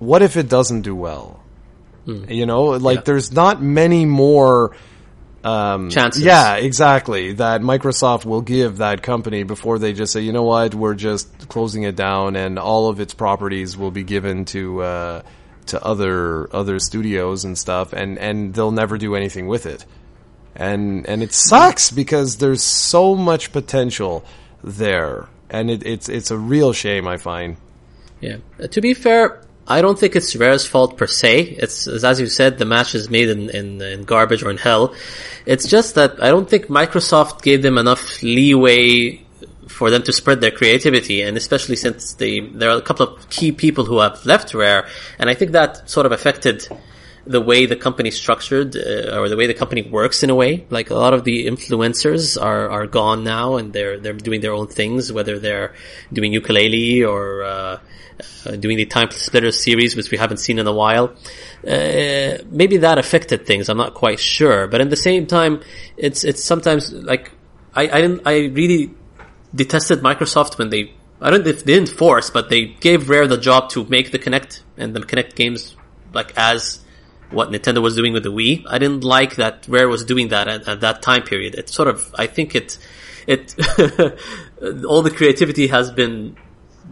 [0.00, 1.42] what if it doesn't do well?
[2.06, 2.30] Mm.
[2.30, 3.02] You know, like yeah.
[3.06, 4.76] there's not many more,
[5.44, 6.22] um, chances.
[6.22, 7.34] Yeah, exactly.
[7.34, 11.48] That Microsoft will give that company before they just say, you know what, we're just
[11.48, 15.22] closing it down, and all of its properties will be given to uh,
[15.66, 19.84] to other other studios and stuff, and and they'll never do anything with it.
[20.56, 24.24] And and it sucks because there's so much potential
[24.62, 27.06] there, and it, it's it's a real shame.
[27.06, 27.56] I find.
[28.20, 28.36] Yeah.
[28.58, 31.56] Uh, to be fair, I don't think it's Rare's fault per se.
[31.58, 34.94] It's as you said, the match is made in, in, in, garbage or in hell.
[35.46, 39.24] It's just that I don't think Microsoft gave them enough leeway
[39.68, 43.30] for them to spread their creativity, and especially since they there are a couple of
[43.30, 44.86] key people who have left Rare,
[45.18, 46.68] and I think that sort of affected
[47.26, 50.66] the way the company structured uh, or the way the company works in a way.
[50.70, 54.52] Like a lot of the influencers are are gone now, and they're they're doing their
[54.52, 55.74] own things, whether they're
[56.12, 57.78] doing Yooka-Laylee or uh,
[58.46, 61.14] uh, doing the Time Splitter series, which we haven't seen in a while.
[61.66, 63.68] Uh, maybe that affected things.
[63.68, 65.62] I'm not quite sure, but at the same time,
[65.96, 67.32] it's it's sometimes like
[67.74, 68.92] I I didn't I really
[69.54, 73.38] detested Microsoft when they I don't if they didn't force, but they gave Rare the
[73.38, 75.74] job to make the Kinect and the Kinect games
[76.12, 76.83] like as
[77.34, 78.64] what Nintendo was doing with the Wii.
[78.68, 81.54] I didn't like that Rare was doing that at, at that time period.
[81.54, 82.78] It sort of I think it
[83.26, 83.54] it
[84.86, 86.36] all the creativity has been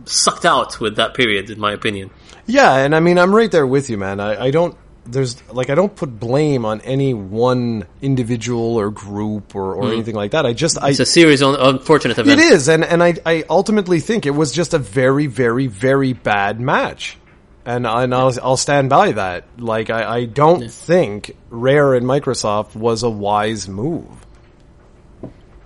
[0.04, 2.10] sucked out with that period, in my opinion.
[2.46, 4.20] Yeah, and I mean, I'm right there with you, man.
[4.20, 4.76] I, I don't.
[5.04, 9.92] There's like I don't put blame on any one individual or group or, or mm.
[9.92, 10.46] anything like that.
[10.46, 12.40] I just it's I, a series of unfortunate events.
[12.40, 16.12] It is, and and I I ultimately think it was just a very very very
[16.12, 17.18] bad match,
[17.64, 19.44] and and I'll I'll stand by that.
[19.58, 20.68] Like I I don't yeah.
[20.68, 24.06] think Rare and Microsoft was a wise move.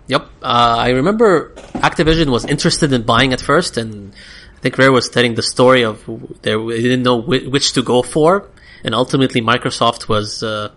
[0.08, 0.22] Yep.
[0.42, 4.12] Uh, I remember Activision was interested in buying at first, and
[4.56, 6.04] I think Rare was telling the story of
[6.42, 8.48] they, didn't know which to go for,
[8.84, 10.70] and ultimately Microsoft was uh,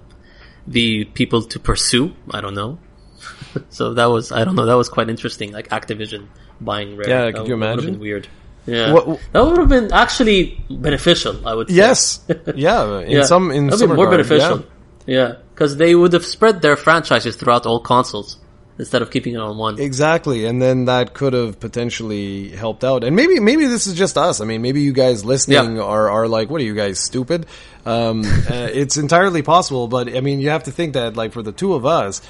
[0.66, 2.16] the people to pursue.
[2.32, 2.80] I don't know.
[3.70, 4.66] so that was I don't know.
[4.66, 5.52] That was quite interesting.
[5.52, 6.28] Like Activision
[6.60, 7.10] buying Rare.
[7.10, 8.00] Yeah, that could you imagine?
[8.00, 8.28] weird.
[8.70, 11.48] Yeah, what, that would have been actually beneficial.
[11.48, 11.70] I would.
[11.70, 11.76] Say.
[11.76, 12.20] Yes.
[12.56, 13.00] Yeah.
[13.02, 13.24] In yeah.
[13.24, 14.66] some in some more regard, beneficial.
[15.06, 15.80] Yeah, because yeah.
[15.80, 18.38] they would have spread their franchises throughout all consoles
[18.80, 19.80] instead of keeping it on one.
[19.80, 23.04] Exactly, and then that could have potentially helped out.
[23.04, 24.42] And maybe maybe this is just us.
[24.42, 25.84] I mean, maybe you guys listening yeah.
[25.84, 27.46] are are like, what are you guys stupid?
[27.86, 31.44] Um, uh, it's entirely possible, but I mean, you have to think that like for
[31.44, 32.22] the two of us.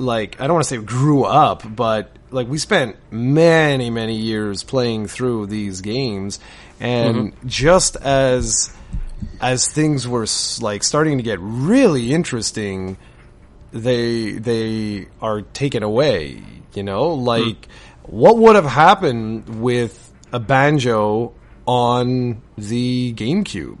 [0.00, 4.62] Like I don't want to say grew up, but like we spent many many years
[4.62, 6.40] playing through these games,
[6.78, 7.48] and mm-hmm.
[7.48, 8.74] just as
[9.40, 10.26] as things were
[10.60, 12.96] like starting to get really interesting,
[13.72, 16.42] they they are taken away.
[16.74, 17.24] You know, mm-hmm.
[17.24, 17.68] like
[18.02, 21.34] what would have happened with a banjo
[21.66, 23.78] on the GameCube?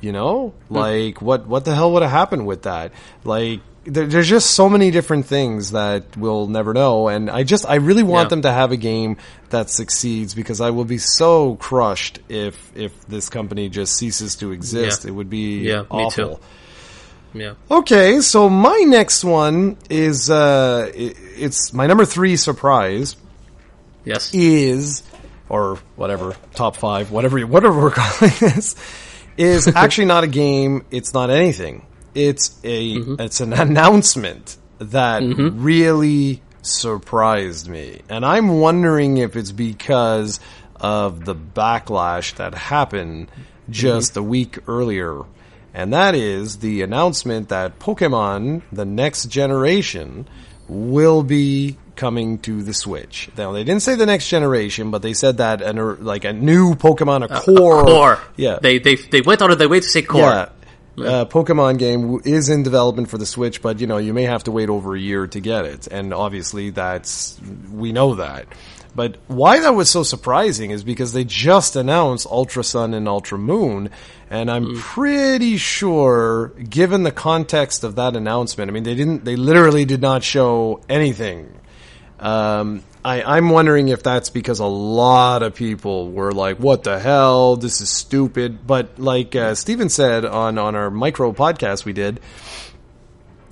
[0.00, 0.76] You know, hmm.
[0.76, 2.92] like what what the hell would have happened with that?
[3.24, 7.66] Like there, there's just so many different things that we'll never know, and I just
[7.66, 8.30] I really want Yeah.
[8.30, 9.16] them to have a game
[9.50, 14.52] that succeeds because I will be so crushed if if this company just ceases to
[14.52, 15.04] exist.
[15.04, 15.10] Yeah.
[15.10, 16.22] It would be Yeah, me too.
[16.22, 16.40] awful.
[17.34, 17.54] Yeah.
[17.70, 23.16] Okay, so my next one is uh, i- it's my number three surprise
[24.04, 24.32] Yes.
[24.32, 25.02] is
[25.48, 28.76] or whatever top five whatever whatever we're calling this
[29.36, 30.84] is actually not a game.
[30.90, 31.84] It's not anything.
[32.18, 33.20] It's a mm-hmm.
[33.20, 35.62] it's an announcement that mm-hmm.
[35.62, 40.40] really surprised me, and I'm wondering if it's because
[40.80, 43.28] of the backlash that happened
[43.70, 44.20] just mm-hmm.
[44.20, 45.22] a week earlier.
[45.74, 50.26] And that is the announcement that Pokemon, the next generation,
[50.66, 53.28] will be coming to the Switch.
[53.36, 56.32] Now they didn't say the next generation, but they said that an, er, like a
[56.32, 58.20] new Pokemon, a core, Core.
[58.36, 60.20] yeah, They they they went out of their way to say core.
[60.22, 60.48] yeah.
[61.00, 64.44] Uh, Pokemon game is in development for the Switch, but you know you may have
[64.44, 67.40] to wait over a year to get it, and obviously that's
[67.72, 68.46] we know that.
[68.94, 73.38] But why that was so surprising is because they just announced Ultra Sun and Ultra
[73.38, 73.90] Moon,
[74.28, 79.36] and I'm pretty sure, given the context of that announcement, I mean they didn't, they
[79.36, 81.54] literally did not show anything.
[82.18, 86.98] Um, I, I'm wondering if that's because a lot of people were like, "What the
[86.98, 87.56] hell?
[87.56, 92.20] This is stupid." But like uh, Steven said on on our micro podcast we did,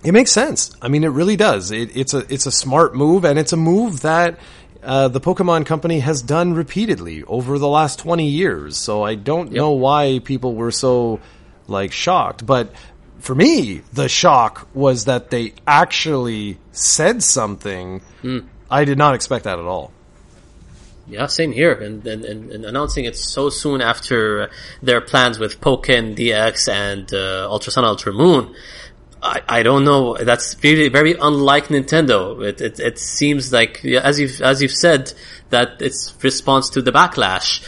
[0.04, 0.74] it makes sense.
[0.82, 1.70] I mean, it really does.
[1.70, 4.38] It, it's a it's a smart move, and it's a move that
[4.82, 8.76] uh, the Pokemon Company has done repeatedly over the last twenty years.
[8.76, 11.20] So I don't know why people were so
[11.66, 12.72] like shocked, but.
[13.18, 18.02] For me, the shock was that they actually said something.
[18.70, 19.92] I did not expect that at all.
[21.08, 21.72] Yeah, same here.
[21.72, 24.46] And, and, and, announcing it so soon after uh,
[24.82, 28.54] their plans with Pokken DX and uh, Ultra Sun, Ultra Moon.
[29.22, 30.16] I, I don't know.
[30.16, 32.44] That's really very unlike Nintendo.
[32.44, 35.12] It, it, it seems like, as you've, as you've said,
[35.50, 37.64] that it's response to the backlash.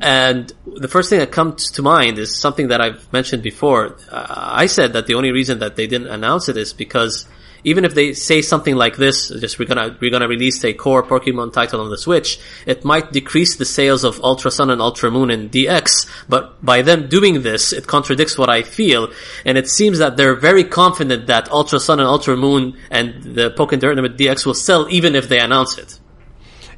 [0.00, 3.96] And the first thing that comes to mind is something that I've mentioned before.
[4.10, 7.26] Uh, I said that the only reason that they didn't announce it is because
[7.66, 11.02] even if they say something like this, just we're gonna we're gonna release a core
[11.02, 15.10] Pokemon title on the Switch, it might decrease the sales of Ultra Sun and Ultra
[15.10, 16.08] Moon and DX.
[16.28, 19.10] But by them doing this, it contradicts what I feel,
[19.44, 23.50] and it seems that they're very confident that Ultra Sun and Ultra Moon and the
[23.50, 25.98] Pokemon Tournament DX will sell even if they announce it.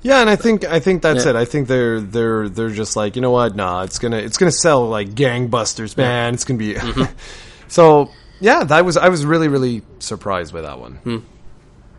[0.00, 1.32] Yeah, and I think I think that's Yeah.
[1.32, 1.36] it.
[1.36, 3.54] I think they're they're they're just like you know what?
[3.54, 6.32] Nah, it's gonna it's gonna sell like gangbusters, man.
[6.32, 7.12] It's gonna be mm-hmm.
[7.68, 8.10] so.
[8.40, 10.98] Yeah, that was I was really really surprised by that one.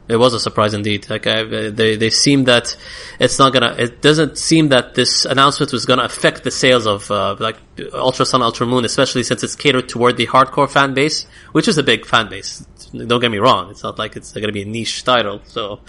[0.09, 1.07] It was a surprise indeed.
[1.07, 2.75] Like I, they they seem that
[3.19, 3.75] it's not gonna.
[3.77, 7.57] It doesn't seem that this announcement was gonna affect the sales of uh, like
[7.93, 11.77] Ultra Sun, Ultra Moon, especially since it's catered toward the hardcore fan base, which is
[11.77, 12.65] a big fan base.
[12.91, 13.69] Don't get me wrong.
[13.69, 15.41] It's not like it's gonna be a niche title.
[15.45, 15.81] So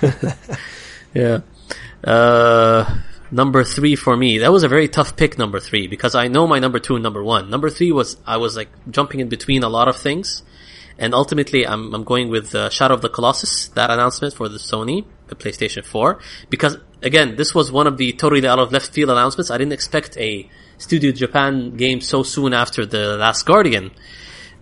[1.14, 1.40] yeah.
[2.04, 2.98] Uh,
[3.30, 4.38] number three for me.
[4.38, 7.02] That was a very tough pick, number three, because I know my number two and
[7.02, 7.50] number one.
[7.50, 10.42] Number three was, I was like jumping in between a lot of things.
[10.98, 14.58] And ultimately, I'm, I'm going with uh, Shadow of the Colossus, that announcement for the
[14.58, 16.18] Sony, the PlayStation 4.
[16.48, 19.50] Because, again, this was one of the totally out of left field announcements.
[19.50, 23.90] I didn't expect a Studio Japan game so soon after The Last Guardian.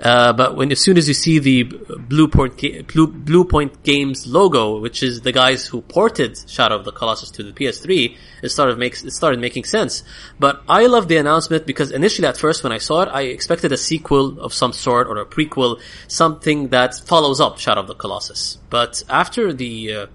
[0.01, 5.03] Uh, but when as soon as you see the Bluepoint Blue, Bluepoint Games logo, which
[5.03, 9.05] is the guys who ported Shadow of the Colossus to the PS3, it started makes
[9.05, 10.03] it started making sense.
[10.39, 13.71] But I love the announcement because initially at first when I saw it, I expected
[13.73, 17.95] a sequel of some sort or a prequel, something that follows up Shadow of the
[17.95, 18.59] Colossus.
[18.71, 20.07] But after the uh,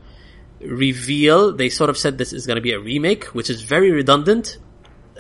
[0.60, 3.92] reveal, they sort of said this is going to be a remake, which is very
[3.92, 4.58] redundant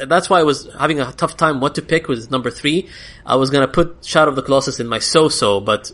[0.08, 2.90] that's why I was having a tough time what to pick was number three.
[3.26, 5.92] I was gonna put Shadow of the Colossus in my so-so, but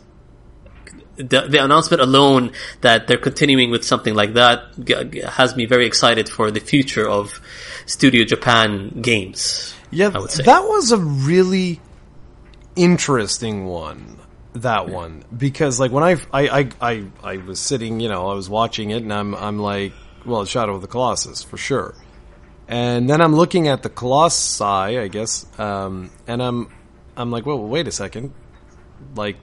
[1.18, 2.52] the, the announcement alone
[2.82, 6.60] that they're continuing with something like that g- g- has me very excited for the
[6.60, 7.40] future of
[7.86, 9.74] Studio Japan games.
[9.92, 10.44] Yeah, I would say.
[10.44, 11.80] that was a really
[12.76, 14.20] interesting one.
[14.56, 18.34] That one because like when I I, I I I was sitting, you know, I
[18.36, 19.92] was watching it and I'm I'm like,
[20.26, 21.94] well, Shadow of the Colossus for sure.
[22.68, 26.70] And then I'm looking at the Colossi, I guess, um, and I'm
[27.18, 28.34] I'm like, well, wait a second,
[29.16, 29.38] like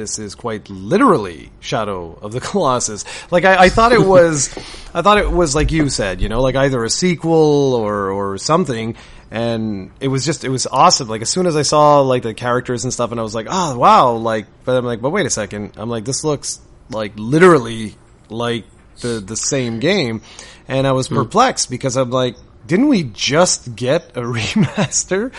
[0.00, 3.04] this is quite literally Shadow of the Colossus.
[3.30, 4.48] Like I, I thought it was,
[4.94, 8.38] I thought it was like you said, you know, like either a sequel or or
[8.38, 8.96] something.
[9.32, 11.06] And it was just, it was awesome.
[11.06, 13.46] Like as soon as I saw like the characters and stuff, and I was like,
[13.48, 14.46] oh wow, like.
[14.64, 15.74] But I'm like, but wait a second.
[15.76, 17.94] I'm like, this looks like literally
[18.28, 18.64] like
[19.00, 20.22] the the same game,
[20.68, 21.16] and I was hmm.
[21.16, 22.36] perplexed because I'm like,
[22.66, 25.32] didn't we just get a remaster?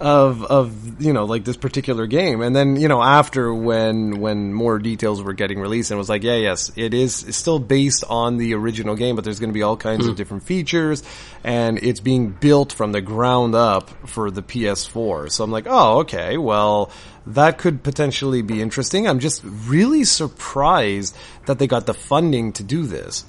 [0.00, 2.40] Of of you know like this particular game.
[2.40, 6.08] And then you know after when when more details were getting released and it was
[6.08, 9.50] like yeah yes it is it's still based on the original game but there's going
[9.50, 10.16] to be all kinds of hmm.
[10.16, 11.02] different features
[11.44, 16.00] and it's being built from the ground up for the PS4 so I'm like oh
[16.00, 16.90] okay well
[17.26, 19.08] that could potentially be interesting.
[19.08, 21.16] I'm just really surprised
[21.46, 23.24] that they got the funding to do this.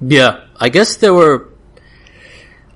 [0.00, 1.48] Yeah, I guess there were.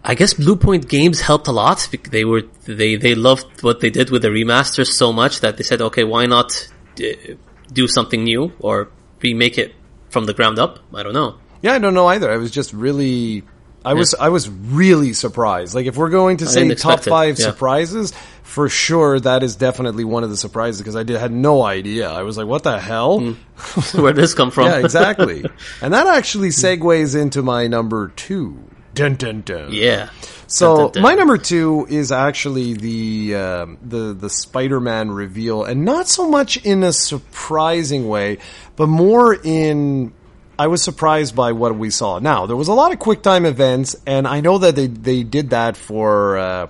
[0.07, 1.89] I guess Bluepoint Games helped a lot.
[2.11, 5.63] They were they they loved what they did with the remasters so much that they
[5.63, 6.69] said, okay, why not
[7.01, 7.35] uh,
[7.73, 8.91] do something new or
[9.23, 9.75] remake it
[10.11, 10.81] from the ground up?
[10.95, 11.39] I don't know.
[11.63, 12.31] Yeah, I don't know either.
[12.31, 13.43] I was just really,
[13.87, 15.75] I was, I was really surprised.
[15.75, 17.47] Like, if we're going to say top five yeah.
[17.47, 21.63] surprises, for sure, that is definitely one of the surprises because I did had no
[21.63, 22.11] idea.
[22.11, 23.21] I was like, what the hell?
[23.95, 24.67] Where did this come from?
[24.67, 25.43] yeah, exactly.
[25.81, 28.63] and that actually segues into my number two.
[28.95, 29.73] Dun dun dun.
[29.73, 30.11] yeah.
[30.47, 31.03] So Dun, dun, dun.
[31.03, 36.57] my number two is actually the um, the the Spider-Man reveal, and not so much
[36.59, 38.39] in a surprising way,
[38.77, 40.13] but more in
[40.59, 42.19] I was surprised by what we saw.
[42.21, 45.23] Now there was a lot of quick time events, and I know that they they
[45.25, 46.39] did that for.
[46.39, 46.67] Uh,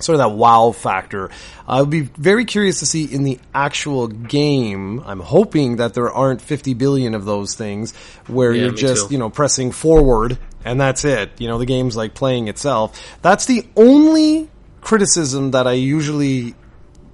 [0.00, 1.30] sort of that wow factor.
[1.68, 5.00] I'll be very curious to see in the actual game.
[5.06, 7.94] I'm hoping that there aren't 50 billion of those things
[8.26, 9.14] where Yeah, you're just, too.
[9.14, 11.40] you know, pressing forward and that's it.
[11.40, 12.98] You know, the game's like playing itself.
[13.22, 16.54] That's the only criticism that I usually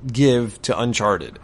[0.07, 1.39] give to Uncharted.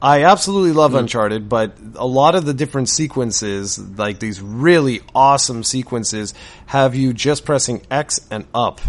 [0.00, 0.98] I absolutely love Hmm.
[0.98, 6.34] Uncharted, but a lot of the different sequences, like these really awesome sequences,
[6.66, 8.80] have you just pressing X and up.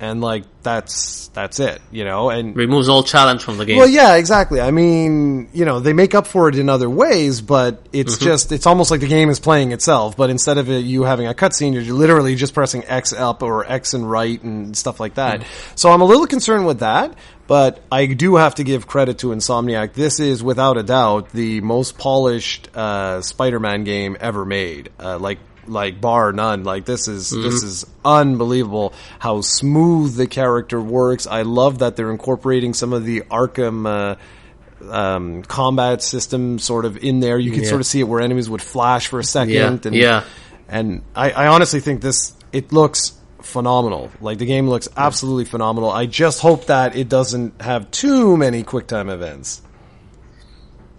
[0.00, 2.28] And like that's that's it, you know.
[2.28, 3.78] And Removes all challenge from the game.
[3.78, 4.60] well, yeah, exactly.
[4.60, 8.24] I mean, you know, they make up for it in other ways, but it's Mm-hmm.
[8.24, 11.26] just, it's almost like the game is playing itself, but instead of it, you having
[11.26, 15.14] a cutscene, you're literally just pressing X up or X and right and stuff like
[15.14, 15.40] that.
[15.40, 15.72] Mm-hmm.
[15.76, 17.14] So I'm a little concerned with that,
[17.46, 19.94] but I do have to give credit to Insomniac.
[19.94, 24.90] This is, without a doubt, the most polished, uh, Spider-Man game ever made.
[24.98, 26.64] Uh, like, like bar none.
[26.64, 31.26] Like this is this is unbelievable how smooth the character works.
[31.26, 36.96] I love that they're incorporating some of the Arkham uh, um, combat system sort of
[36.98, 37.38] in there.
[37.38, 37.68] You can Yeah.
[37.68, 39.54] sort of see it where enemies would flash for a second.
[39.54, 40.24] Yeah, and, yeah.
[40.68, 43.12] And I, I honestly think this it looks
[43.42, 44.10] phenomenal.
[44.20, 45.90] Like the game looks absolutely phenomenal.
[45.90, 49.60] I just hope that it doesn't have too many QuickTime events.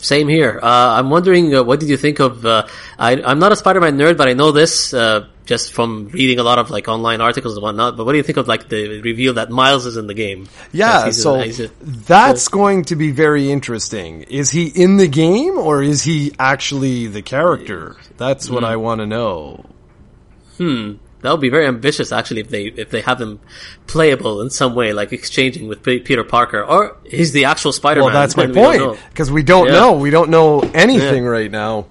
[0.06, 0.60] Same here.
[0.62, 2.46] Uh, I'm wondering, uh, what did you think of?
[2.46, 2.68] Uh,
[3.00, 6.44] I, I'm not a Spider-Man nerd, but I know this uh, just from reading a
[6.44, 7.98] lot of like online articles and whatnot.
[7.98, 10.48] But what do you think of like the reveal that Miles is in the game?
[10.72, 14.22] Yeah, so a- that's going to be very interesting.
[14.24, 17.96] Is he in the game or is he actually the character?
[18.18, 19.66] That's what I want to know.
[21.26, 23.40] That would be very ambitious, actually, if they if they have him
[23.88, 28.06] playable in some way, like exchanging with P- Peter Parker, or he's the actual Spider-Man.
[28.06, 28.88] Well, that's my and we don't know.
[28.94, 29.74] point because we don't Yeah.
[29.74, 29.94] know.
[29.94, 31.88] We don't know anything right now.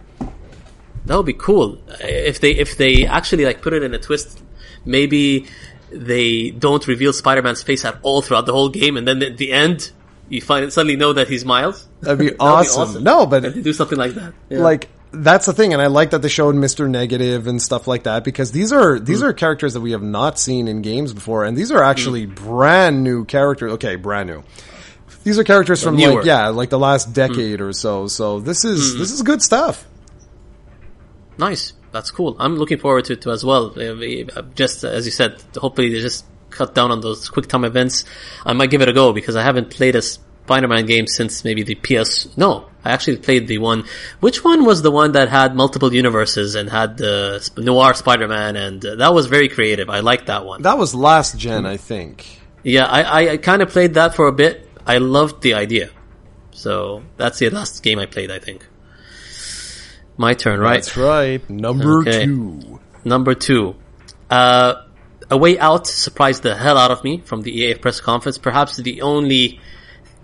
[1.07, 4.43] That would be cool if they if they actually like put it in a twist.
[4.87, 5.47] Maybe
[5.91, 9.53] they don't reveal Spider-Man's face at all throughout the whole game, and then at the
[9.53, 9.91] end
[10.29, 11.87] you find suddenly know that he's Miles.
[12.01, 13.05] That'd be, That would awesome.
[13.05, 14.33] No, but do something like that.
[14.49, 14.61] Yeah.
[14.61, 14.89] like
[15.23, 18.25] that's the thing, and I like that they showed Mister Negative and stuff like that
[18.25, 19.27] because these are these Mm.
[19.29, 22.35] are characters that we have not seen in games before, and these are actually Mm.
[22.35, 23.73] brand new characters.
[23.75, 24.43] Okay, brand new.
[25.23, 26.13] These are characters from newer.
[26.13, 26.17] Mm.
[26.17, 28.07] like yeah, like the last decade or so.
[28.09, 29.85] So this is this is good stuff.
[31.39, 31.73] Nice.
[31.93, 32.37] That's cool.
[32.41, 33.73] I'm looking forward to it too as well.
[33.77, 33.83] Uh,
[34.37, 38.05] uh, Just as you said, hopefully they just cut down on those quick time events.
[38.45, 40.03] I might give it a go because I haven't played a
[40.45, 42.29] Spider-Man game since maybe the PS.
[42.37, 43.85] No, I actually played the one.
[44.21, 48.57] Which one was the one that had multiple universes and had the Noir Spider-Man?
[48.57, 49.89] And uh, that was very creative.
[49.89, 50.63] I liked that one.
[50.63, 52.27] That was last gen, I think.
[52.63, 54.69] Yeah, I, I, I kind of played that for a bit.
[54.87, 55.91] I loved the idea.
[56.51, 58.67] So that's the last game I played, I think.
[60.17, 60.75] My turn, right?
[60.75, 61.49] That's right.
[61.51, 62.27] Number Okay.
[62.27, 62.81] two.
[63.05, 63.75] Number two,
[64.31, 64.75] uh,
[65.31, 68.39] A Way Out surprised the hell out of me from the EA press conference.
[68.39, 69.61] Perhaps the only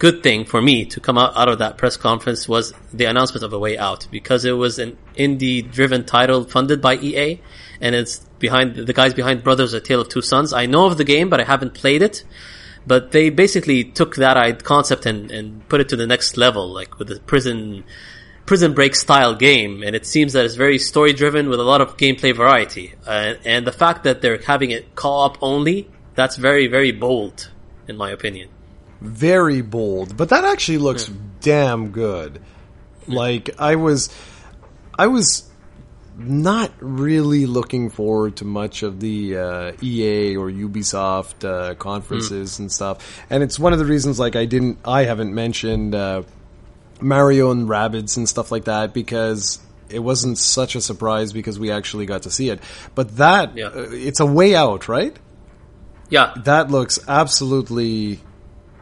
[0.00, 3.44] good thing for me to come out, out of that press conference was the announcement
[3.44, 7.38] of A Way Out because it was an indie driven title funded by EA
[7.82, 10.52] and it's behind the guys behind Brothers A Tale of Two Sons.
[10.54, 12.24] I know of the game, but I haven't played it.
[12.86, 16.98] but they basically took that concept and, and put it to the next level, like
[16.98, 17.84] with the prison
[18.46, 21.80] prison break style game, and it seems that it's very story driven with a lot
[21.80, 22.94] of gameplay variety.
[23.06, 27.50] Uh, and the fact that they're having it co-op only, that's very very bold,
[27.86, 28.48] in my opinion.
[29.00, 32.40] Very bold, but that actually looks damn good.
[33.06, 34.10] Like I was,
[34.98, 35.48] I was
[36.16, 42.70] not really looking forward to much of the uh, EA or Ubisoft uh, conferences and
[42.70, 46.22] stuff, and it's one of the reasons like I didn't, I haven't mentioned uh,
[47.00, 49.58] Mario and Rabbids and stuff like that because.
[49.92, 52.60] It wasn't such a surprise because we actually got to see it,
[52.94, 53.66] but that Yeah.
[53.74, 55.18] uh, it's a way out, right?
[56.10, 58.20] Yeah, that looks absolutely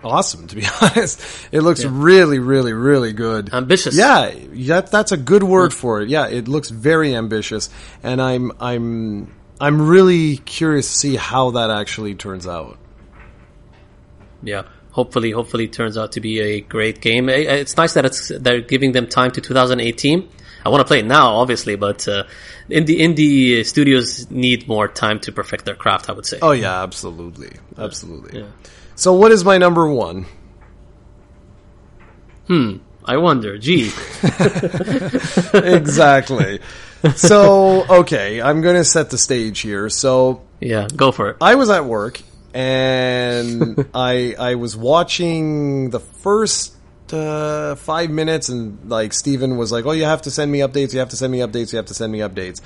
[0.04, 1.20] awesome to be honest
[1.50, 3.96] it looks really really really good Ambitious.
[3.96, 4.32] yeah
[4.66, 7.68] that, that's a good word for it yeah it looks very ambitious
[8.02, 12.78] and i'm i'm i'm really curious to see how that actually turns out
[14.42, 14.62] yeah.
[14.92, 17.28] Hopefully, hopefully, it turns out to be a great game.
[17.28, 20.28] It's nice that it's they're giving them time to 2018.
[20.64, 22.24] I want to play it now, obviously, but uh,
[22.68, 26.10] indie indie studios need more time to perfect their craft.
[26.10, 26.38] I would say.
[26.42, 28.46] oh yeah absolutely absolutely Yeah.
[28.98, 30.26] So what is my number one
[32.46, 32.78] Hmm.
[33.04, 33.58] I wonder.
[33.58, 33.90] Gee,
[35.54, 36.60] exactly
[37.14, 41.36] so okay i'm gonna set the stage here so yeah, go for it.
[41.40, 42.20] I was at work
[42.52, 46.74] and I I was watching the first
[47.12, 50.92] uh, five minutes, and like Steven was like, "Oh, you have to send me updates.
[50.92, 51.72] You have to send me updates.
[51.72, 52.60] You have to send me updates."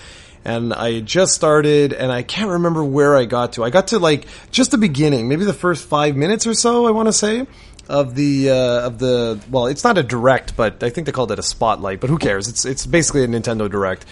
[0.45, 3.65] And I had just started, and I can't remember where I got to.
[3.65, 6.87] I got to like just the beginning, maybe the first five minutes or so.
[6.87, 7.47] I want to say
[7.89, 11.33] of the uh, of the well, it's not a direct, but I think they called
[11.33, 12.01] it a spotlight.
[12.01, 12.49] But who cares?
[12.49, 14.05] It's it's basically a Nintendo Direct,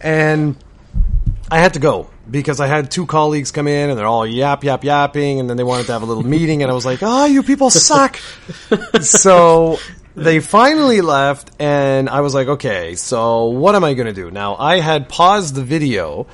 [0.00, 0.56] and
[1.50, 4.64] I had to go because I had two colleagues come in and they're all yap
[4.64, 7.00] yap yapping, and then they wanted to have a little meeting, and I was like,
[7.02, 8.16] "Oh, you people suck."
[9.00, 9.78] so
[10.24, 14.30] they finally left, and I was like, "Okay, so what am I going to do
[14.30, 16.26] now?" I had paused the video.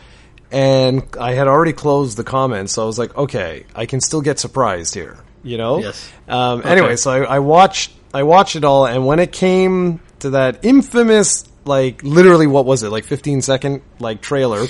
[0.52, 4.20] And I had already closed the comments, so I was like, "Okay, I can still
[4.20, 5.80] get surprised here." You know?
[5.80, 6.08] Yes.
[6.28, 10.30] Um, Anyway, so I, I watched I watched it all, and when it came to
[10.30, 14.66] that infamous, like literally, what was it, like fifteen second like trailer,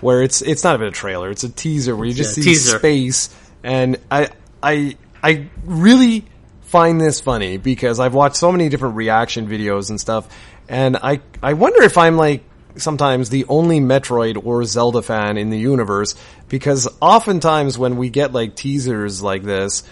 [0.00, 2.50] where it's it's not even a trailer, it's a teaser where you just Yeah, see
[2.50, 2.78] teaser.
[2.78, 3.30] space,
[3.62, 6.24] and I I I really
[6.70, 10.28] find this funny because I've watched so many different reaction videos and stuff,
[10.68, 12.44] and I I wonder if I'm like
[12.76, 16.14] sometimes the only Metroid or Zelda fan in the universe
[16.48, 19.82] because oftentimes when we get like teasers like this,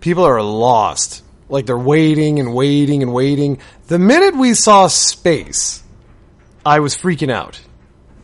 [0.00, 1.22] people are lost.
[1.48, 3.58] Like they're waiting and waiting and waiting.
[3.86, 5.82] The minute we saw space,
[6.66, 7.60] I was freaking out.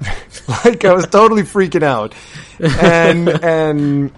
[0.64, 2.14] like I was totally freaking out.
[2.60, 4.12] And and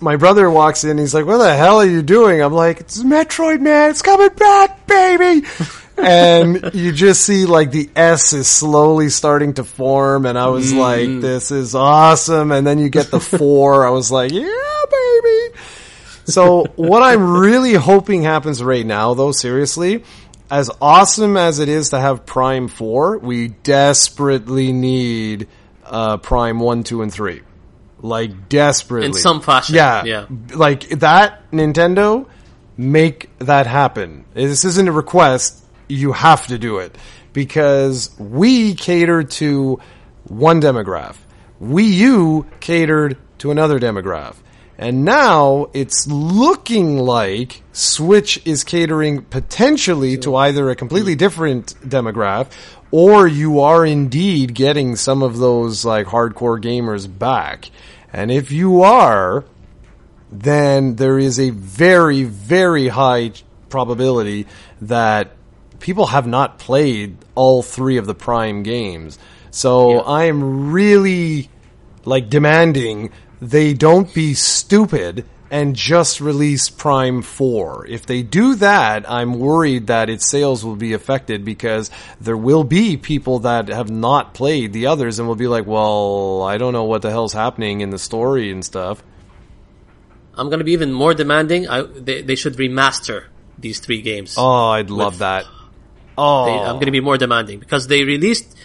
[0.00, 2.40] my brother walks in, he's like, What the hell are you doing?
[2.42, 5.46] I'm like, It's Metroid man, it's coming back, baby
[5.98, 10.72] and you just see like the S is slowly starting to form, and I was
[10.72, 13.86] like, "This is awesome!" And then you get the four.
[13.86, 14.42] I was like, "Yeah,
[14.90, 15.58] baby!"
[16.26, 20.04] So what I'm really hoping happens right now, though, seriously,
[20.50, 25.48] as awesome as it is to have Prime Four, we desperately need
[25.84, 27.42] uh, Prime One, Two, and Three.
[28.00, 30.26] Like desperately, In some fashion, Yeah, yeah.
[30.54, 32.26] Like that, Nintendo,
[32.76, 34.24] make that happen.
[34.34, 35.64] This isn't a request.
[35.88, 36.96] You have to do it
[37.32, 39.80] because we cater to
[40.24, 41.16] one demographic.
[41.60, 44.36] Wii U catered to another demographic.
[44.80, 52.52] And now it's looking like Switch is catering potentially to either a completely different demographic
[52.90, 57.70] or you are indeed getting some of those like hardcore gamers back.
[58.12, 59.44] And if you are,
[60.30, 63.32] then there is a very, very high
[63.68, 64.46] probability
[64.80, 65.32] that
[65.80, 69.18] people have not played all three of the Prime games.
[69.50, 71.50] So I am really
[72.04, 73.10] like demanding
[73.40, 77.86] they don't be stupid and just release Prime 4.
[77.88, 81.90] If they do that, I'm worried that its sales will be affected because
[82.20, 86.42] there will be people that have not played the others and will be like, well,
[86.42, 89.02] I don't know what the hell's happening in the story and stuff.
[90.34, 91.66] I'm going to be even more demanding.
[91.68, 93.24] I, they, they should remaster
[93.58, 94.34] these three games.
[94.38, 95.46] Oh, I'd love that.
[96.16, 98.56] Oh, They- I'm going to be more demanding because they released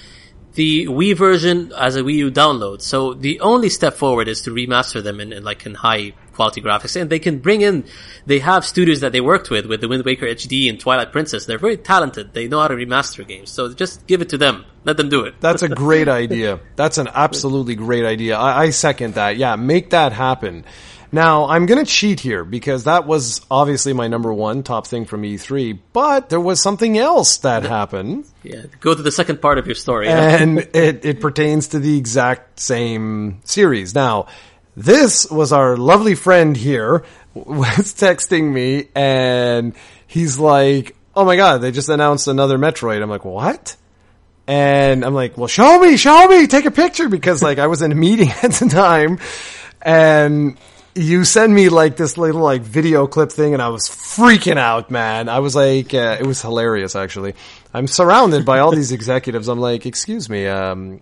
[0.56, 2.82] the Wii version as a Wii U download.
[2.82, 6.62] So the only step forward is to remaster them in, in like in high quality
[6.62, 7.86] graphics, and they can bring in.
[8.26, 11.46] They have studios that they worked with, with the Wind Waker HD and Twilight Princess.
[11.46, 12.34] They're very talented.
[12.34, 13.52] They know how to remaster games.
[13.52, 14.66] So just give it to them.
[14.84, 15.36] Let them do it.
[15.40, 16.60] That's a great idea.
[16.76, 18.38] That's an absolutely great idea.
[18.38, 19.38] I, I second that.
[19.38, 20.66] Yeah, make that happen.
[21.14, 25.06] Now, I'm going to cheat here because that was obviously my number one top thing
[25.06, 28.26] from E3, but there was something else that happened.
[28.42, 30.08] Yeah, go to the second part of your story.
[30.08, 33.94] And it, it pertains to the exact same series.
[33.94, 34.26] Now,
[34.76, 37.03] this was our lovely friend here
[37.34, 39.74] was texting me and
[40.07, 43.01] he's like, Oh my God, they just announced another Metroid.
[43.01, 43.76] I'm like, what?
[44.47, 47.82] And I'm like, well, show me, show me, take a picture because like I was
[47.82, 49.19] in a meeting at the time
[49.82, 50.57] and
[50.95, 54.91] you send me like this little like video clip thing and I was freaking out,
[54.91, 55.30] man.
[55.30, 57.36] I was like, uh, it was hilarious actually.
[57.74, 59.47] I'm surrounded by all these executives.
[59.47, 60.99] I'm like, excuse me, um,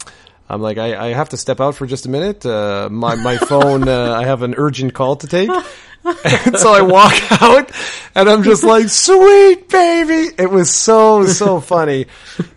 [0.51, 2.45] I'm like, I, I have to step out for just a minute.
[2.45, 5.49] Uh, my, my phone, uh, I have an urgent call to take.
[5.49, 7.71] and so I walk out
[8.15, 10.35] and I'm just like, sweet baby.
[10.37, 12.07] It was so, so funny.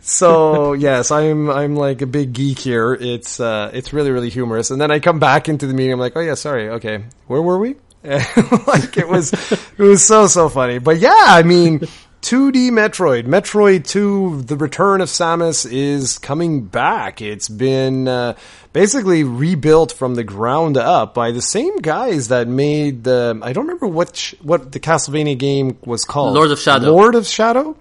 [0.00, 2.94] So yes, I'm, I'm like a big geek here.
[2.94, 4.72] It's, uh, it's really, really humorous.
[4.72, 5.92] And then I come back into the meeting.
[5.92, 6.70] I'm like, oh yeah, sorry.
[6.70, 7.04] Okay.
[7.28, 7.76] Where were we?
[8.04, 10.78] like it was, it was so, so funny.
[10.78, 11.86] But yeah, I mean,
[12.24, 17.20] 2D Metroid, Metroid 2, The Return of Samus is coming back.
[17.20, 18.34] It's been uh,
[18.72, 23.66] basically rebuilt from the ground up by the same guys that made the I don't
[23.66, 26.32] remember what what the Castlevania game was called.
[26.32, 26.86] Lord of Shadow.
[26.90, 27.76] Lord of Shadow?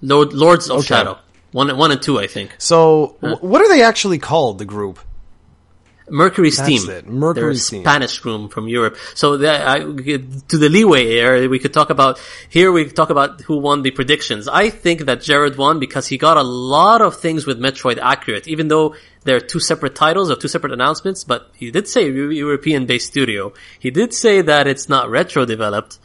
[0.00, 1.18] Lord, Lords of Shadow.
[1.52, 2.54] One, one and two, I think.
[2.56, 4.98] So, w- what are they actually called, the group?
[6.08, 6.88] MercurySteam.
[6.88, 7.82] it, Mercury They're Steam.
[7.82, 8.96] Spanish room from Europe.
[9.14, 13.40] So the, I, to the leeway here, we could talk about, here we talk about
[13.42, 14.46] who won the predictions.
[14.46, 18.46] I think that Jared won because he got a lot of things with Metroid accurate,
[18.46, 18.94] even though
[19.24, 23.54] they're two separate titles or two separate announcements, but he did say European based studio.
[23.78, 25.98] He did say that it's not retro developed.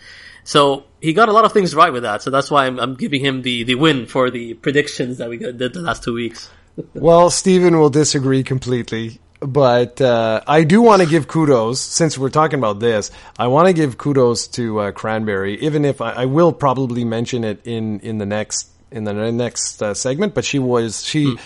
[0.45, 2.21] So he got a lot of things right with that.
[2.21, 5.37] So that's why I'm, I'm giving him the, the win for the predictions that we
[5.37, 6.49] did the last two weeks.
[6.93, 9.19] Well, Stephen will disagree completely.
[9.39, 13.67] But uh, I do want to give kudos, since we're talking about this, I want
[13.67, 18.01] to give kudos to uh, Cranberry, even if I, I will probably mention it in,
[18.01, 20.33] in the next in the next uh, segment.
[20.33, 21.37] But she was she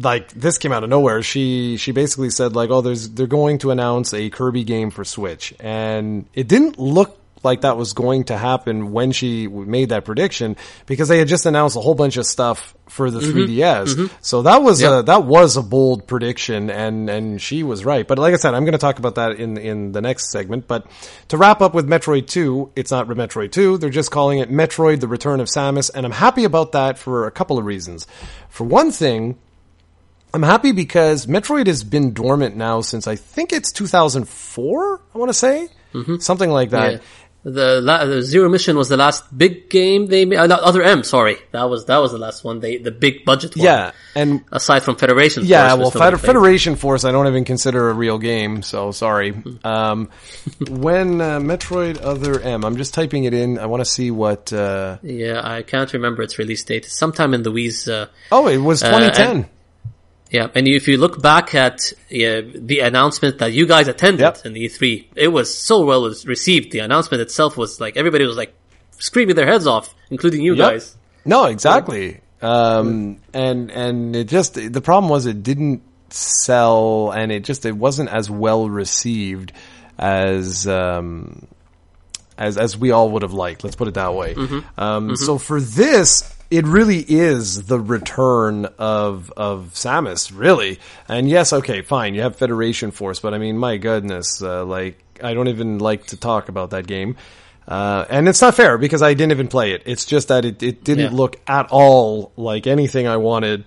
[0.00, 1.22] like this came out of nowhere.
[1.22, 5.04] She she basically said like, oh, there's they're going to announce a Kirby game for
[5.04, 10.04] Switch, and it didn't look like that was going to happen when she made that
[10.04, 13.38] prediction because they had just announced a whole bunch of stuff for the mm-hmm.
[13.38, 13.94] 3DS.
[13.94, 14.16] Mm-hmm.
[14.20, 18.06] So that was a that was a bold prediction and and she was right.
[18.06, 20.66] But like I said, I'm going to talk about that in in the next segment,
[20.66, 20.86] but
[21.28, 25.00] to wrap up with Metroid 2, it's not Metroid 2, they're just calling it Metroid:
[25.00, 28.06] The Return of Samus and I'm happy about that for a couple of reasons.
[28.48, 29.38] For one thing,
[30.34, 35.30] I'm happy because Metroid has been dormant now since I think it's 2004, I want
[35.30, 35.68] to say.
[35.94, 36.16] Mm-hmm.
[36.18, 36.92] Something like that.
[36.92, 36.98] Yeah.
[37.52, 40.36] The, la- the Zero Mission was the last big game they made.
[40.38, 42.60] Uh, Other M, sorry, that was that was the last one.
[42.60, 43.64] They the big budget one.
[43.64, 45.44] Yeah, and Aside from Federation.
[45.44, 49.32] Yeah, Force, well, Federation Force, I don't even consider a real game, so sorry.
[49.32, 49.66] Hmm.
[49.66, 50.10] Um,
[50.68, 53.58] when uh, Metroid Other M, I'm just typing it in.
[53.58, 54.52] I want to see what.
[54.52, 56.84] Uh, Yeah, I can't remember its release date.
[56.86, 57.88] Sometime in the Wii's.
[57.88, 59.48] Uh, oh, it was 2010.
[60.30, 64.46] Yeah, and if you look back at uh, the announcement that you guys attended Yep.
[64.46, 66.72] in the E3, it was so well received.
[66.72, 68.54] The announcement itself was like everybody was like
[68.98, 70.70] screaming their heads off, including you Yep.
[70.70, 70.96] guys.
[71.24, 72.20] No, exactly.
[72.42, 77.72] Um, and and it just the problem was it didn't sell, and it just it
[77.76, 79.52] wasn't as well received
[79.98, 80.66] as.
[80.68, 81.46] Um,
[82.40, 83.64] as as we all would have liked.
[83.64, 84.36] Let's put it that way.
[84.76, 90.78] Um, So for this, it really is the return of of Samus, really.
[91.08, 95.02] And yes, okay, fine, you have Federation Force, but I mean, my goodness, uh, like
[95.22, 97.16] I don't even like to talk about that game.
[97.66, 99.82] Uh, and it's not fair because I didn't even play it.
[99.84, 101.18] It's just that it, it didn't Yeah.
[101.18, 103.66] look at all like anything I wanted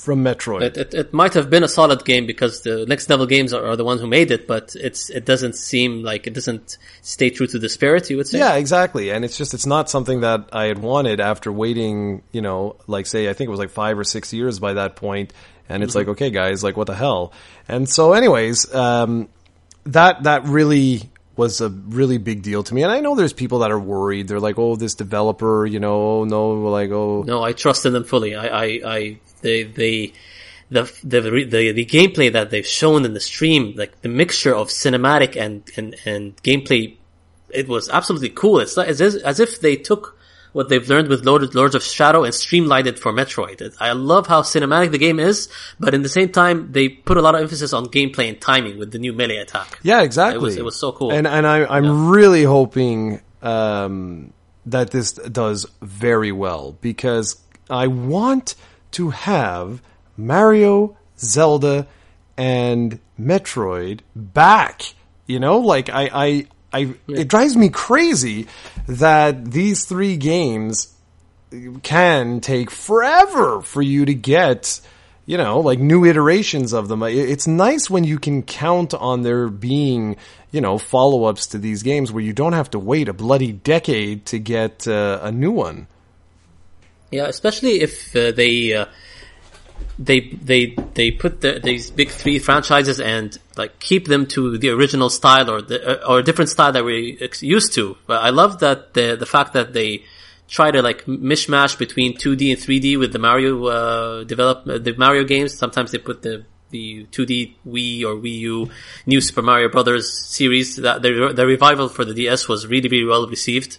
[0.00, 0.62] from Metroid.
[0.62, 3.64] It, it, it might have been a solid game because the Next Level Games are,
[3.64, 7.30] are the ones who made it, but it's it doesn't seem like it doesn't stay
[7.30, 8.08] true to the spirit.
[8.10, 9.10] You would say, Yeah, exactly.
[9.10, 13.06] And it's just, it's not something that I had wanted after waiting, you know, like
[13.06, 15.32] say, I think it was like five or six years by that point.
[15.68, 17.32] And it's like, okay, guys, like what the hell?
[17.68, 19.28] And so anyways, um,
[19.84, 22.82] that, that really was a really big deal to me.
[22.82, 24.28] And I know there's people that are worried.
[24.28, 27.92] They're like, oh, this developer, you know, oh, no, like, oh, No, I trust in
[27.92, 28.34] them fully.
[28.34, 30.12] I, I, I they, they,
[30.70, 34.68] the, the, the, the gameplay that they've shown in the stream, like the mixture of
[34.68, 36.96] cinematic and, and, and gameplay,
[37.48, 38.60] it was absolutely cool.
[38.60, 40.16] It's like, as, as if they took
[40.52, 43.74] what they've learned with Lord- Lords of Shadow and streamlined it for Metroid.
[43.80, 45.48] I love how cinematic the game is,
[45.78, 48.78] but in the same time, they put a lot of emphasis on gameplay and timing
[48.78, 49.78] with the new melee attack.
[49.82, 50.36] Yeah, exactly.
[50.36, 51.12] It was- it was so cool.
[51.12, 54.32] And and I, I'm really hoping um,
[54.66, 58.54] that this does very well because I want
[58.92, 59.80] to have
[60.16, 61.86] Mario, Zelda,
[62.36, 64.94] and Metroid back.
[65.26, 68.46] You know, like I, I, I it drives me crazy
[68.86, 70.94] that these three games
[71.82, 74.80] can take forever for you to get,
[75.26, 77.02] you know, like new iterations of them.
[77.02, 80.16] It's nice when you can count on there being,
[80.52, 83.52] you know, follow ups to these games where you don't have to wait a bloody
[83.52, 85.88] decade to get uh, a new one.
[87.10, 88.86] Yeah, especially if uh, they uh,
[89.98, 94.70] they they they put the, these big three franchises and like keep them to the
[94.70, 97.96] original style or the or a different style that we used to.
[98.06, 100.04] But I love that the the fact that they
[100.48, 104.94] try to like mishmash between 2D and 3D with the Mario uh, develop uh, the
[104.94, 105.56] Mario games.
[105.56, 108.70] Sometimes they put the the 2D Wii or Wii U
[109.06, 110.76] New Super Mario Brothers series.
[110.76, 113.78] That the, the revival for the DS was really really well received.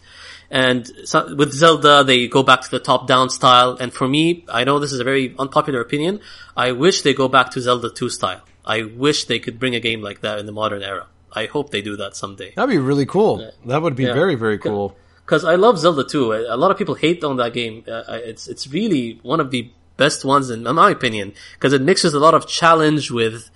[0.51, 3.77] And so, with Zelda, they go back to the top-down style.
[3.79, 6.19] And for me, I know this is a very unpopular opinion.
[6.57, 8.41] I wish they go back to Zelda 2 style.
[8.65, 11.07] I wish they could bring a game like that in the modern era.
[11.31, 12.51] I hope they do that someday.
[12.55, 13.49] That'd be really cool.
[13.65, 14.13] That would be Yeah.
[14.13, 14.97] very, very cool.
[15.25, 16.33] Because I love Zelda 2.
[16.33, 17.85] A lot of people hate on that game.
[17.87, 22.13] Uh, it's it's really one of the best ones in my opinion because it mixes
[22.13, 23.49] a lot of challenge with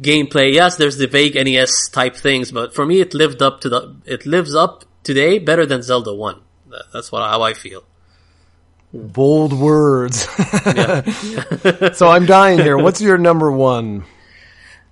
[0.00, 0.54] gameplay.
[0.54, 3.94] Yes, there's the vague NES type things, but for me, it lived up to the.
[4.06, 6.40] It lives up today better than Zelda 1.
[6.92, 7.84] That's what how I feel.
[8.92, 10.22] Bold words.
[11.96, 12.76] so I'm dying here.
[12.84, 14.04] What's your number one?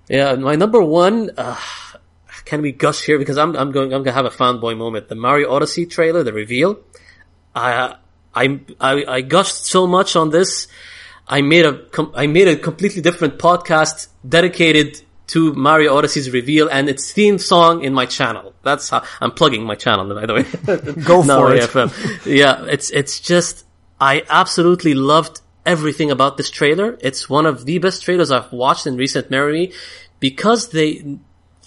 [0.08, 1.30] Yeah, my number one.
[1.36, 1.56] Uh,
[2.44, 5.08] can we gush here because I'm I'm going I'm gonna have a fanboy moment.
[5.08, 6.78] The Mario Odyssey trailer, the reveal.
[7.54, 7.96] I
[8.34, 10.68] I I, I gushed so much on this.
[11.26, 16.68] I made a com- I made a completely different podcast dedicated to Mario Odyssey's reveal
[16.68, 18.54] and its theme song in my channel.
[18.62, 20.42] That's how I'm plugging my channel, by the way.
[21.04, 21.70] Go for it.
[21.70, 21.88] FM.
[21.88, 23.64] Um, yeah, it's it's just
[24.00, 26.98] I absolutely loved everything about this trailer.
[27.00, 29.72] It's one of the best trailers I've watched in recent memory
[30.18, 31.18] because they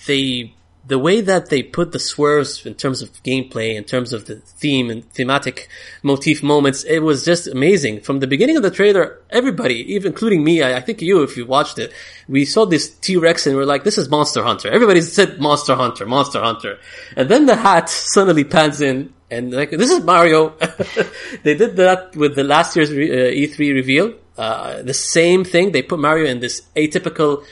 [0.08, 0.54] they
[0.86, 4.36] the way that they put the swerves in terms of gameplay, in terms of the
[4.36, 5.70] theme and thematic
[6.02, 8.02] motif moments, it was just amazing.
[8.02, 11.38] From the beginning of the trailer, everybody, even including me, I, I think you, if
[11.38, 11.94] you watched it,
[12.28, 14.70] we saw this T-Rex and we're like, this is Monster Hunter.
[14.70, 16.80] Everybody said Monster Hunter, Monster Hunter.
[17.16, 20.50] And then the hat suddenly pans in and like, this is Mario.
[21.44, 24.14] they did that with the last year's re- uh, E3 reveal.
[24.36, 25.72] Uh, the same thing.
[25.72, 27.46] They put Mario in this atypical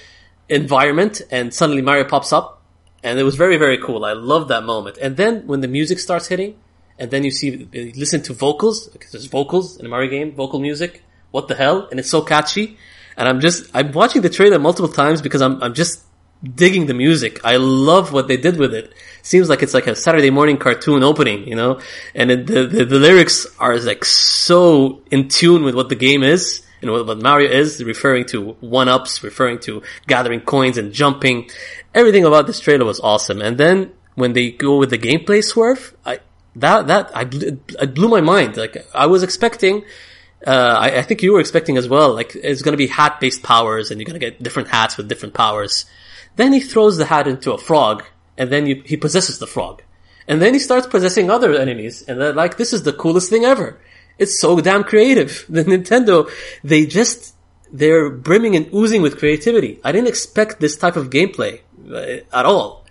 [0.50, 2.59] environment and suddenly Mario pops up
[3.04, 4.06] and it was very very cool.
[4.06, 4.98] I love that moment.
[5.02, 6.56] And then when the music starts hitting,
[6.98, 10.34] and then you see you listen to vocals because there's vocals in a Mario game,
[10.34, 11.04] vocal music.
[11.32, 11.88] What the hell?
[11.90, 12.78] And it's so catchy.
[13.16, 16.04] And I'm just I'm watching the trailer multiple times because I'm I'm just
[16.44, 17.44] digging the music.
[17.44, 18.94] I love what they did with it.
[19.22, 21.80] Seems like it's like a Saturday morning cartoon opening, you know.
[22.16, 26.24] And it, the, the the lyrics are like so in tune with what the game
[26.24, 30.94] is and what, what Mario is, referring to one ups, referring to gathering coins and
[30.94, 31.50] jumping.
[31.94, 33.42] Everything about this trailer was awesome.
[33.42, 36.20] And then when they go with the gameplay swerve, I
[36.56, 38.58] that that I blew, it blew my mind.
[38.58, 39.84] Like I was expecting.
[40.46, 42.14] Uh, I, I think you were expecting as well.
[42.14, 45.34] Like it's to be hat based powers, and you're to get different hats with different
[45.34, 45.86] powers.
[46.36, 48.04] Then he throws the hat into a frog,
[48.38, 49.84] and then you, he possesses the frog,
[50.28, 53.44] and then he starts possessing other enemies, and they're like, "This is the coolest thing
[53.44, 53.80] ever."
[54.20, 55.46] It's so damn creative.
[55.50, 56.30] The Nintendo,
[56.64, 57.36] they just
[57.72, 59.80] they're brimming and oozing with creativity.
[59.84, 62.86] I didn't expect this type of gameplay uh, at all,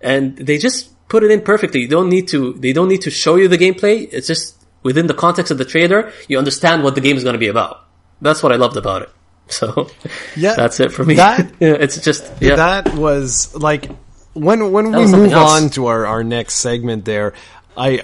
[0.00, 1.80] and they just put it in perfectly.
[1.80, 2.52] You don't need to.
[2.54, 4.08] They don't need to show you the gameplay.
[4.12, 7.34] It's just within the context of the trailer, you understand what the game is going
[7.34, 7.84] to be about.
[8.20, 9.10] That's what I loved about it.
[9.50, 9.88] So
[10.36, 11.14] Yeah, that's it for me.
[11.14, 12.56] That, it's just yeah.
[12.56, 13.88] That was like
[14.34, 15.62] when when we move else.
[15.62, 17.32] on to our, our next segment there,
[17.78, 18.02] I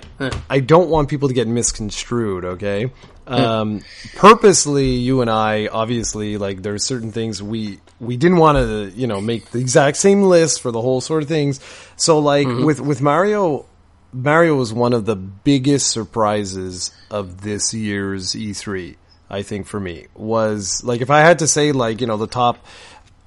[0.49, 2.91] I don't want people to get misconstrued, okay?
[3.27, 3.81] Um,
[4.17, 9.07] purposely, you and I, obviously, like there's certain things we we didn't want to, you
[9.07, 11.59] know, make the exact same list for the whole sort of things.
[11.97, 12.65] So, like Mm-hmm.
[12.65, 13.67] with with Mario,
[14.13, 18.97] Mario was one of the biggest surprises of this year's E3.
[19.31, 22.27] I think for me was like if I had to say like you know the
[22.29, 22.65] top.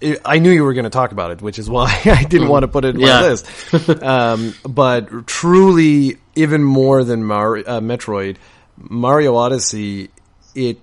[0.01, 2.49] I- I knew you were going to talk about it, which is why I didn't
[2.49, 3.21] want to put it in my Yeah.
[3.21, 4.03] list.
[4.03, 8.37] um, but truly, even more than Mar- uh, Metroid,
[8.77, 10.09] Mario Odyssey,
[10.53, 10.79] it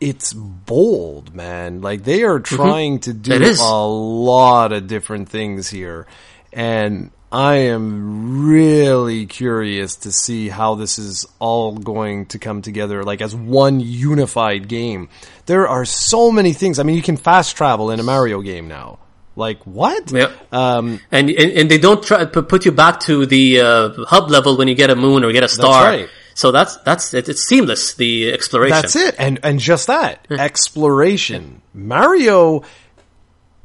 [0.00, 1.80] it's bold, man.
[1.80, 6.06] Like they are trying to do a lot of different things here,
[6.52, 13.04] and I am really curious to see how this is all going to come together,
[13.04, 15.10] like as one unified game.
[15.46, 16.78] There are so many things.
[16.78, 18.98] I mean, you can fast travel in a Mario game now.
[19.36, 20.10] Like what?
[20.10, 20.32] Yeah.
[20.50, 24.56] Um, and, and, and they don't try put you back to the uh, hub level
[24.56, 25.90] when you get a moon or get a star.
[25.90, 26.10] That's right.
[26.34, 28.76] So that's that's it, it's seamless the exploration.
[28.80, 31.62] That's it, and and just that exploration.
[31.74, 32.62] Mario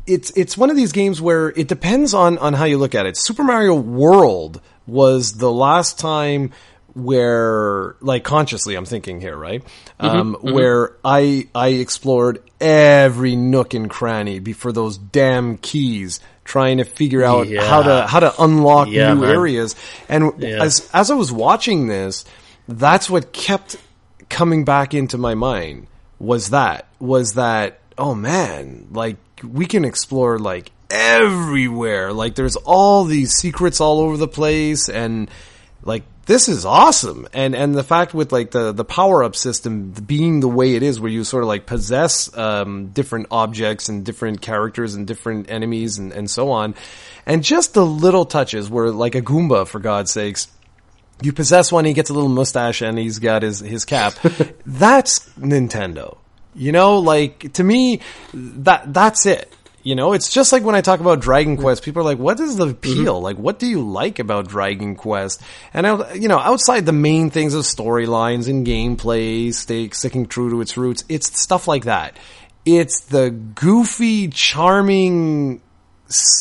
[0.06, 3.06] it's it's one of these games where it depends on on how you look at
[3.06, 3.18] it.
[3.18, 6.51] Super Mario World was the last time
[6.93, 9.64] where like consciously I'm thinking here, right?
[9.64, 10.54] Mm-hmm, um, mm-hmm.
[10.54, 17.24] where I I explored every nook and cranny before those damn keys trying to figure
[17.24, 17.64] out yeah.
[17.64, 19.32] how to how to unlock yeah, new man.
[19.32, 19.76] areas.
[20.10, 20.64] And yeah.
[20.64, 22.26] as as I was watching this,
[22.68, 23.78] that's what kept
[24.30, 25.88] coming back into my mind
[26.20, 32.14] was that was that oh man, like we can explore like everywhere.
[32.14, 35.30] Like there's all these secrets all over the place and
[35.84, 37.28] like this is awesome.
[37.34, 40.84] And and the fact with like the the power up system being the way it
[40.84, 45.50] is where you sort of like possess um, different objects and different characters and different
[45.50, 46.76] enemies and and so on.
[47.26, 50.48] And just the little touches where like a Goomba for God's sakes
[51.22, 54.14] you possess one, he gets a little mustache and he's got his, his cap.
[54.66, 56.18] That's Nintendo.
[56.56, 58.01] You know, like to me,
[58.34, 59.54] that that's it.
[59.84, 62.39] You know, it's just like when I talk about Dragon Quest, people are like, what
[62.39, 63.16] is the appeal?
[63.16, 63.24] Mm-hmm.
[63.24, 65.41] Like, what do you like about Dragon Quest?
[65.74, 70.49] And, I, you know, outside the main things of storylines and gameplay, stay, sticking true
[70.51, 72.16] to its roots, it's stuff like that.
[72.66, 75.62] It's the goofy, charming,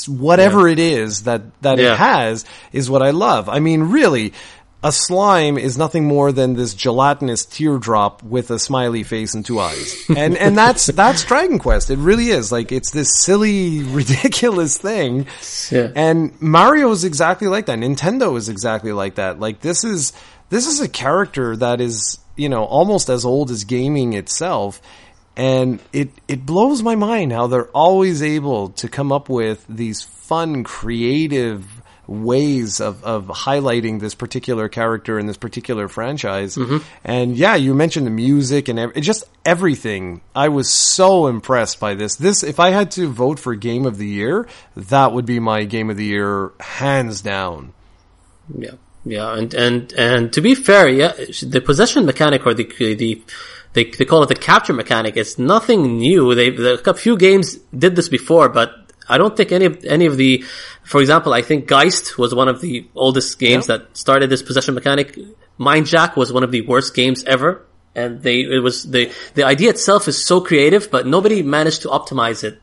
[0.06, 0.74] whatever yeah.
[0.74, 1.94] it is that, that yeah.
[1.94, 3.48] it has is what I love.
[3.48, 4.34] I mean, really,
[4.84, 9.60] a slime is nothing more than this gelatinous teardrop with a smiley face and two
[9.60, 9.98] eyes.
[10.22, 11.90] And and that's that's Dragon Quest.
[11.90, 12.52] It really is.
[12.52, 15.26] Like it's this silly, ridiculous thing.
[15.70, 15.90] Yeah.
[15.94, 17.78] And Mario is exactly like that.
[17.78, 19.40] Nintendo is exactly like that.
[19.40, 20.12] Like this is
[20.50, 24.82] this is a character that is, you know, almost as old as gaming itself.
[25.36, 30.02] And it it blows my mind how they're always able to come up with these
[30.02, 31.71] fun, creative
[32.12, 36.56] ways of, of highlighting this particular character in this particular franchise.
[36.56, 36.78] Mm-hmm.
[37.04, 40.20] And yeah, you mentioned the music and ev- just everything.
[40.34, 42.16] I was so impressed by this.
[42.16, 44.46] This, if I had to vote for game of the year,
[44.76, 47.72] that would be my game of the year, hands down.
[48.56, 48.72] Yeah.
[49.04, 53.20] Yeah, and and and to be fair, yeah, the possession mechanic or the the
[53.72, 55.16] they they call it the capture mechanic.
[55.16, 56.34] It's nothing new.
[56.34, 56.54] They
[56.86, 60.44] a few games did this before, but I don't think any of any of the,
[60.84, 64.74] for example, I think Geist was one of the oldest games that started this possession
[64.74, 65.18] mechanic.
[65.58, 69.70] MindJack was one of the worst games ever, and they it was the the idea
[69.70, 72.60] itself is so creative, but nobody managed to optimize it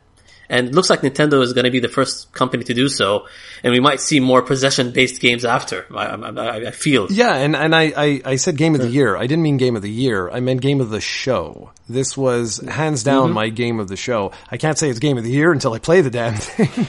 [0.50, 3.28] and it looks like Nintendo is going to be the first company to do so,
[3.62, 5.86] and we might see more possession-based games after.
[5.96, 7.06] I, I, I feel.
[7.10, 9.16] Yeah, and and I, I, I said game of the year.
[9.16, 10.28] I didn't mean game of the year.
[10.28, 11.70] I meant game of the show.
[11.88, 13.34] This was hands down mm-hmm.
[13.34, 14.32] my game of the show.
[14.50, 16.86] I can't say it's game of the year until I play the damn thing.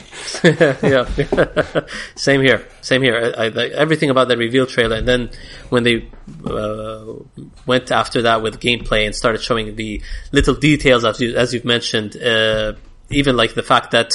[0.82, 1.84] yeah,
[2.16, 2.66] same here.
[2.80, 3.32] Same here.
[3.36, 5.30] I, everything about that reveal trailer, and then
[5.68, 6.08] when they
[6.44, 7.04] uh,
[7.64, 10.02] went after that with gameplay and started showing the
[10.32, 12.20] little details as you as you've mentioned.
[12.20, 12.72] Uh,
[13.12, 14.12] even like the fact that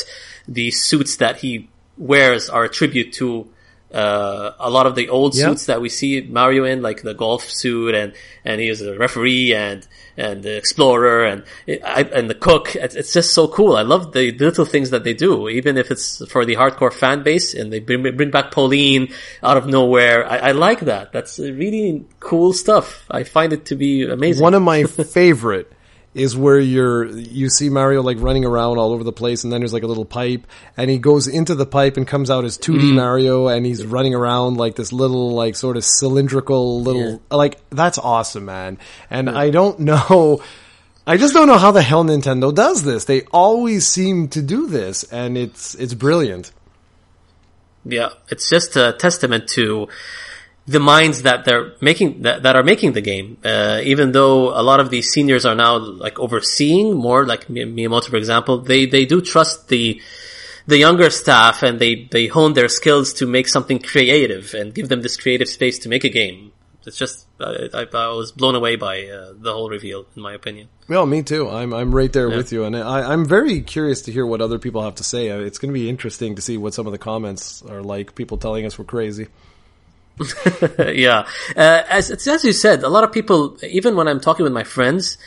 [0.48, 3.50] the suits that he wears are a tribute to
[3.94, 5.50] uh, a lot of the old yep.
[5.50, 8.98] suits that we see Mario in, like the golf suit, and and he is a
[8.98, 9.88] referee and
[10.18, 12.76] and the explorer and and the cook.
[12.76, 13.78] It's, it's, just so cool.
[13.78, 17.24] I love the little things that they do, even if it's for the hardcore fan
[17.24, 20.30] base, and they bring bring back Pauline out of nowhere.
[20.30, 21.14] I, I like that.
[21.14, 23.06] That's really cool stuff.
[23.10, 24.44] I find it to be amazing.
[24.44, 25.72] One of my favorite
[26.18, 29.62] is where you're you see Mario like running around all over the place, and then
[29.62, 32.58] there's like a little pipe, and he goes into the pipe and comes out as
[32.58, 32.80] 2D mm.
[32.80, 32.96] Mm-hmm.
[32.96, 37.38] Mario, and he's running around like this little like sort of cylindrical little yeah.
[37.38, 38.80] like that's awesome, man.
[39.12, 39.38] And yeah.
[39.38, 40.42] I don't know.
[41.06, 43.06] I just don't know how the hell Nintendo does this.
[43.06, 46.52] They always seem to do this, and it's it's brilliant.
[47.86, 49.88] Yeah, it's just a testament to
[50.68, 53.38] the minds that they're making that, that are making the game.
[53.44, 58.10] Uh, even though a lot of these seniors are now like overseeing more, like Miyamoto,
[58.10, 60.02] for example, they they do trust the
[60.68, 64.90] the younger staff and they they hone their skills to make something creative and give
[64.90, 66.52] them this creative space to make a game.
[66.86, 70.34] It's just I, I, I was blown away by uh, the whole reveal, in my
[70.34, 70.70] opinion.
[70.90, 71.50] Well, me too.
[71.50, 72.38] I'm I'm right there yeah.
[72.38, 75.28] with you, and I, I'm very curious to hear what other people have to say.
[75.28, 78.16] It's going to be interesting to see what some of the comments are like.
[78.16, 79.28] People telling us we're crazy.
[80.80, 84.54] yeah, uh, as as you said, a lot of people, even when I'm talking with
[84.54, 85.18] my friends,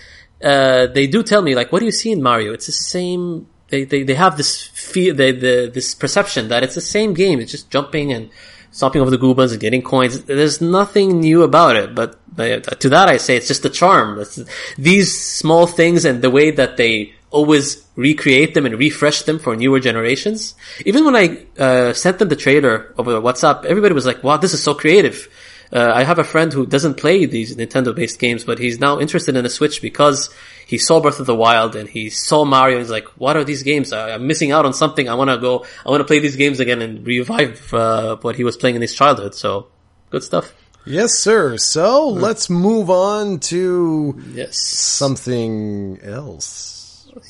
[0.42, 2.52] uh, they do tell me like, "What do you see in Mario?
[2.52, 6.74] It's the same they, they, they have this feel, they, the, this perception that it's
[6.74, 7.40] the same game.
[7.40, 8.30] It's just jumping and
[8.72, 10.24] stomping over the Goombas and getting coins.
[10.24, 14.18] There's nothing new about it, but, but to that I say it's just the charm.
[14.18, 14.40] It's,
[14.76, 19.56] these small things and the way that they always recreate them and refresh them for
[19.56, 20.54] newer generations.
[20.84, 24.54] Even when I uh, sent them the trailer over WhatsApp, everybody was like, "Wow, this
[24.54, 25.28] is so creative."
[25.72, 29.36] Uh, I have a friend who doesn't play these Nintendo-based games, but he's now interested
[29.36, 30.28] in a Switch because
[30.66, 32.76] he saw Breath of the Wild and he saw Mario.
[32.76, 33.92] And he's like, "What are these games?
[33.92, 35.08] I, am missing out on something.
[35.08, 35.64] I want to go.
[35.86, 38.82] I want to play these games again and revive uh, what he was playing in
[38.82, 39.68] his childhood." So,
[40.10, 40.52] good stuff.
[40.86, 41.58] Yes, sir.
[41.58, 46.79] So let's move on to yes something else.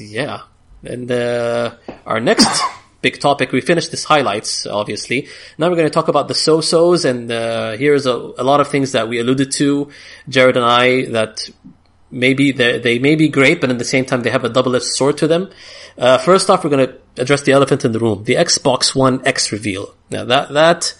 [0.00, 0.42] Yeah,
[0.82, 1.76] and uh,
[2.06, 2.48] our next
[3.02, 3.52] big topic.
[3.52, 5.28] We finished this highlights, obviously.
[5.58, 8.68] Now we're going to talk about the so-sos, and uh, here's a, a, lot of
[8.68, 9.90] things that we alluded to,
[10.28, 11.48] Jared and I, that
[12.10, 15.18] maybe they may be great, but at the same time they have a double-edged sword
[15.18, 15.50] to them.
[15.96, 19.24] Uh, first off, we're going to address the elephant in the room, the Xbox One
[19.26, 19.94] X reveal.
[20.10, 20.94] Now that that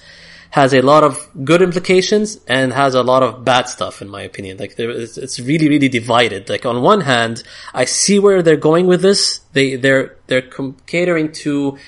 [0.51, 4.23] has a lot of good implications and has a lot of bad stuff in my
[4.23, 4.59] opinion.
[4.59, 6.49] Like it's, it's really, really divided.
[6.49, 7.43] Like on one hand,
[7.73, 9.41] I see where they're going with this.
[9.53, 10.49] They, they're, they're
[10.87, 11.79] catering to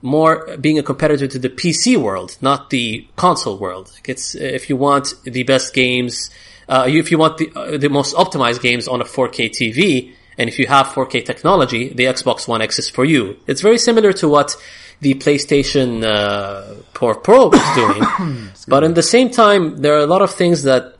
[0.00, 3.90] more being a competitor to the PC world, not the console world.
[3.94, 6.30] Like it's, if you want the best games,
[6.68, 10.48] uh, if you want the, uh, the most optimized games on a 4K TV, and
[10.48, 13.38] if you have 4K technology, the Xbox One X is for you.
[13.46, 14.56] It's very similar to what
[15.00, 18.48] the PlayStation uh, Pro was doing.
[18.68, 20.96] but in the same time, there are a lot of things that,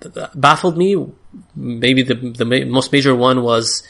[0.00, 0.96] that baffled me.
[1.54, 3.82] Maybe the the ma- most major one was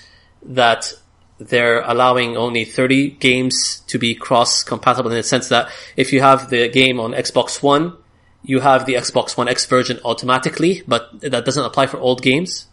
[0.42, 0.92] that
[1.38, 6.20] they're allowing only 30 games to be cross compatible in the sense that if you
[6.20, 7.96] have the game on Xbox One,
[8.42, 12.66] you have the Xbox One X version automatically, but that doesn't apply for old games.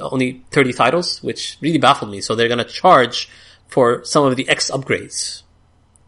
[0.00, 2.20] Only 30 titles, which really baffled me.
[2.20, 3.28] So they're going to charge
[3.68, 5.43] for some of the X upgrades.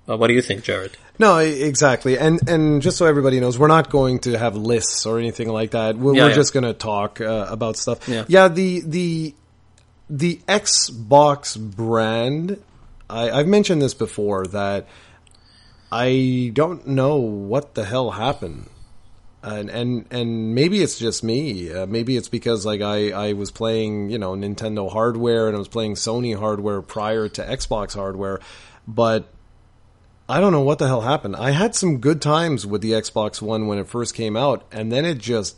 [0.09, 0.97] Uh, what do you think, Jared?
[1.19, 2.19] No, exactly.
[2.19, 5.73] And and just so everybody knows, we're not going to have lists or anything like
[5.73, 5.97] that.
[5.97, 6.35] We're, yeah, we're yeah.
[6.35, 8.09] just going to talk uh, about stuff.
[8.09, 8.25] Yeah.
[8.29, 9.35] yeah, the the
[10.09, 12.63] the Xbox brand.
[13.11, 14.87] I, I've mentioned this before that
[15.91, 18.69] I don't know what the hell happened.
[19.43, 21.73] And, and and maybe it's just me.
[21.73, 25.59] Uh, maybe it's because like I, I was playing you know Nintendo hardware and I
[25.59, 28.41] was playing Sony hardware prior to Xbox hardware,
[28.89, 29.33] but
[30.29, 31.37] I don't know what the hell happened.
[31.37, 34.91] I had some good times with the Xbox One when it first came out, and
[34.91, 35.57] then it just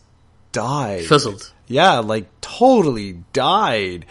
[0.52, 1.04] died.
[1.04, 1.52] Fizzled.
[1.66, 4.06] Yeah, like totally died.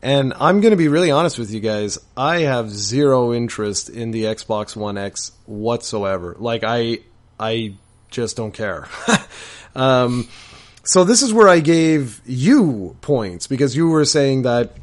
[0.00, 1.98] And I'm going to be really honest with you guys.
[2.16, 6.36] I have zero interest in the Xbox One X whatsoever.
[6.38, 7.00] Like I,
[7.38, 7.74] I
[8.08, 8.86] just don't care.
[9.74, 10.28] um,
[10.84, 14.76] so this is where I gave you points because you were saying that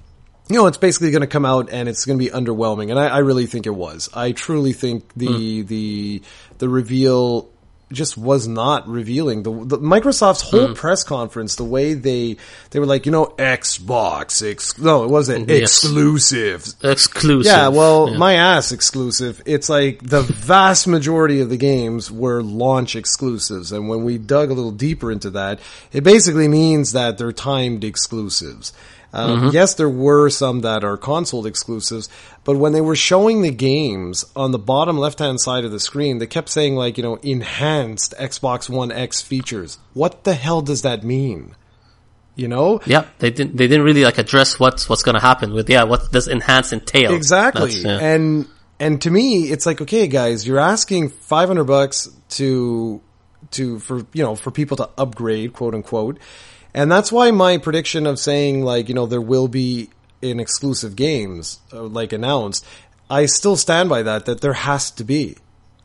[0.49, 2.99] you know, it's basically going to come out and it's going to be underwhelming, and
[2.99, 4.09] I, I, really think it was.
[4.13, 5.67] I truly think the mm.
[5.67, 6.21] the
[6.59, 7.49] the reveal
[7.91, 9.43] just was not revealing.
[9.43, 10.75] The, the Microsoft's whole mm.
[10.75, 12.37] press conference, the way they
[12.71, 15.61] they were like, you know, Xbox, ex- no, it wasn't yes.
[15.61, 17.51] exclusive, exclusive.
[17.51, 18.17] Yeah, well, yeah.
[18.17, 19.41] my ass exclusive.
[19.45, 24.49] It's like the vast majority of the games were launch exclusives, and when we dug
[24.49, 25.59] a little deeper into that,
[25.91, 28.73] it basically means that they're timed exclusives.
[29.16, 29.49] Um, mm-hmm.
[29.53, 32.09] Yes, there were some that are console exclusives,
[32.43, 35.80] but when they were showing the games on the bottom left hand side of the
[35.80, 39.78] screen, they kept saying like, you know, enhanced Xbox One X features.
[39.93, 41.55] What the hell does that mean?
[42.36, 42.82] You know?
[42.86, 43.55] Yeah, they didn't.
[43.55, 45.70] They didn't really like address what's what's going to happen with.
[45.70, 47.16] Yeah, what does enhance entail?
[47.16, 47.72] Exactly.
[47.72, 47.97] Yeah.
[47.99, 48.49] And
[48.82, 53.01] and to me, it's like, okay, guys, you're asking five hundred bucks to
[53.51, 56.20] to for you know for people to upgrade, quote unquote
[56.76, 59.89] and that's why my prediction of saying like, you know, there will be
[60.21, 62.65] in exclusive games uh, like announced,
[63.09, 65.38] I still stand by that that there has to be.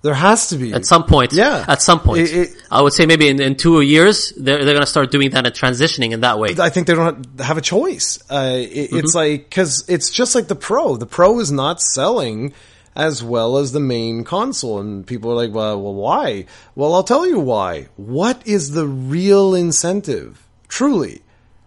[0.02, 1.32] There has to be at some point.
[1.32, 2.22] Yeah, at some point.
[2.22, 5.10] It, it, I would say maybe in, in two years they're they're going to start
[5.10, 6.56] doing that and transitioning in that way.
[6.58, 8.18] I think they don't have a choice.
[8.30, 8.96] Uh, it, mm-hmm.
[8.96, 10.96] It's like because it's just like the Pro.
[10.96, 12.54] The Pro is not selling
[12.96, 17.04] as well as the main console, and people are like, "Well, well, why?" Well, I'll
[17.04, 17.88] tell you why.
[17.96, 20.46] What is the real incentive?
[20.70, 21.20] Truly,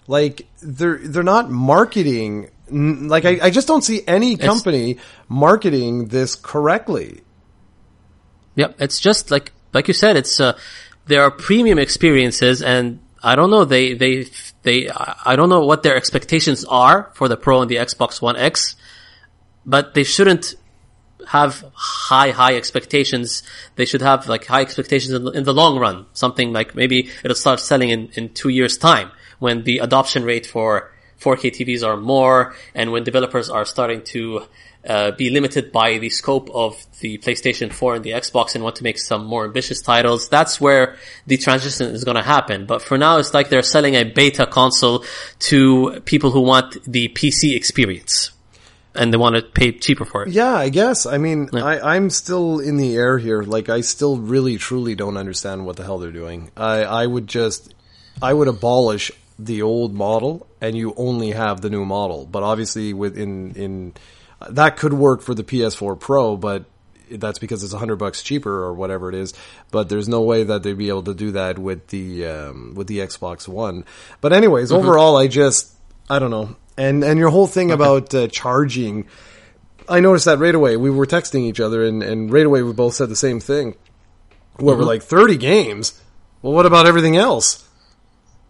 [0.07, 2.49] like they're they're not marketing.
[2.69, 7.21] Like I, I just don't see any company it's, marketing this correctly.
[8.55, 10.15] Yep, it's just like like you said.
[10.15, 10.57] It's uh,
[11.05, 13.65] there are premium experiences, and I don't know.
[13.65, 14.27] They they
[14.61, 14.89] they.
[14.89, 18.77] I don't know what their expectations are for the Pro and the Xbox One X,
[19.65, 20.55] but they shouldn't
[21.27, 23.43] have high, high expectations.
[23.75, 26.05] They should have like high expectations in the, in the long run.
[26.13, 30.45] Something like maybe it'll start selling in, in two years time when the adoption rate
[30.45, 34.43] for 4K TVs are more, and when developers are starting to
[34.85, 38.75] uh, be limited by the scope of the PlayStation 4 and the Xbox and want
[38.77, 42.65] to make some more ambitious titles, that's where the transition is going to happen.
[42.65, 45.05] But for now, it's like they're selling a beta console
[45.39, 48.31] to people who want the PC experience.
[48.95, 50.29] And they want to pay cheaper for it.
[50.29, 51.07] Yeah, I guess.
[51.07, 53.41] I mean, I, I'm still in the air here.
[53.41, 56.51] Like, I still really, truly don't understand what the hell they're doing.
[56.55, 57.73] I, I would just,
[58.21, 62.25] I would abolish the old model and you only have the new model.
[62.25, 63.93] But obviously, within in
[64.49, 66.65] that could work for the PS4 Pro, but
[67.11, 69.33] that's because it's a hundred bucks cheaper or whatever it is.
[69.71, 72.87] But there's no way that they'd be able to do that with the um, with
[72.87, 73.85] the Xbox One.
[74.21, 75.73] But anyways, overall, I just
[76.09, 76.55] I don't know.
[76.77, 79.05] And and your whole thing about uh, charging,
[79.87, 80.75] I noticed that right away.
[80.77, 83.75] We were texting each other, and and right away we both said the same thing.
[84.57, 85.99] Where we're like thirty games.
[86.41, 87.67] Well, what about everything else?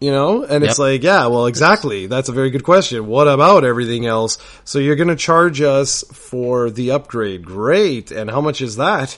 [0.00, 2.06] You know, and it's like, yeah, well, exactly.
[2.08, 3.06] That's a very good question.
[3.06, 4.36] What about everything else?
[4.64, 7.44] So you're going to charge us for the upgrade.
[7.46, 8.10] Great.
[8.10, 9.16] And how much is that?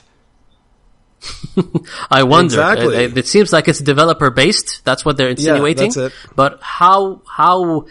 [2.11, 2.45] I wonder.
[2.45, 2.95] Exactly.
[2.95, 4.85] It, it- it seems like it's developer based.
[4.85, 5.91] That's what they're insinuating.
[5.91, 6.35] Yeah, that's it.
[6.35, 7.87] But how how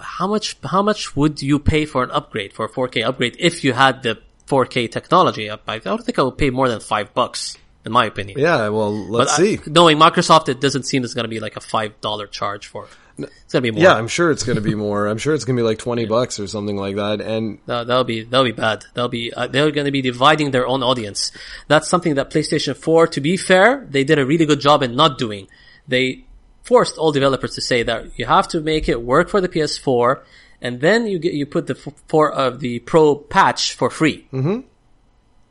[0.00, 3.64] how much how much would you pay for an upgrade for a 4K upgrade if
[3.64, 4.18] you had the
[4.48, 5.50] 4K technology?
[5.50, 8.38] I I don't think I would pay more than five bucks, in my opinion.
[8.38, 9.60] Yeah, well, let's I- see.
[9.66, 12.84] knowing Microsoft, it doesn't seem it's going to be like a five dollar charge for.
[12.84, 12.90] it.
[13.16, 13.84] It's going to be more.
[13.84, 15.06] Yeah, I'm sure it's going to be more.
[15.06, 17.20] I'm sure it's going to be like 20 bucks or something like that.
[17.20, 18.84] And That, that'll be that'll be bad.
[18.94, 21.30] That'll be uh, they're going to be dividing their own audience.
[21.68, 24.96] That's something that PlayStation 4, to be fair, they did a really good job in
[24.96, 25.46] not doing.
[25.86, 26.24] They
[26.64, 30.22] forced all developers to say that you have to make it work for the PS4,
[30.60, 34.26] and then you get you put the f- for of the Pro patch for free.
[34.32, 34.60] Mm-hmm.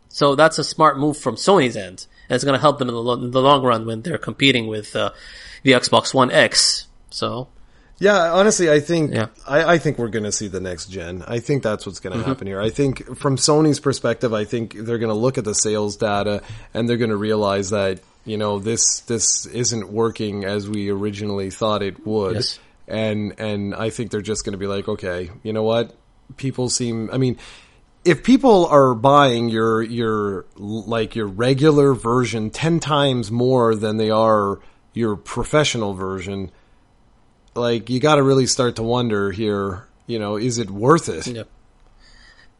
[0.09, 2.93] So that's a smart move from Sony's end, and it's going to help them in
[2.93, 5.11] the, lo- in the long run when they're competing with uh,
[5.63, 6.87] the Xbox One X.
[7.09, 7.47] So
[7.99, 9.27] Yeah, honestly, I think Yeah.
[9.47, 11.23] I, I think we're going to see the next gen.
[11.27, 12.59] I think that's what's going to happen here.
[12.59, 16.41] I think from Sony's perspective, I think they're going to look at the sales data
[16.73, 21.49] and they're going to realize that you know this this isn't working as we originally
[21.49, 22.59] thought it would, Yes.
[22.87, 25.95] and and I think they're just going to be like, okay, you know what?
[26.37, 27.09] People seem.
[27.11, 27.37] I mean.
[28.05, 34.09] If people are buying your your like your regular version ten times more than they
[34.09, 34.59] are
[34.93, 36.51] your professional version,
[37.55, 39.87] like you got to really start to wonder here.
[40.05, 41.27] You know, is it worth it?
[41.27, 41.47] yep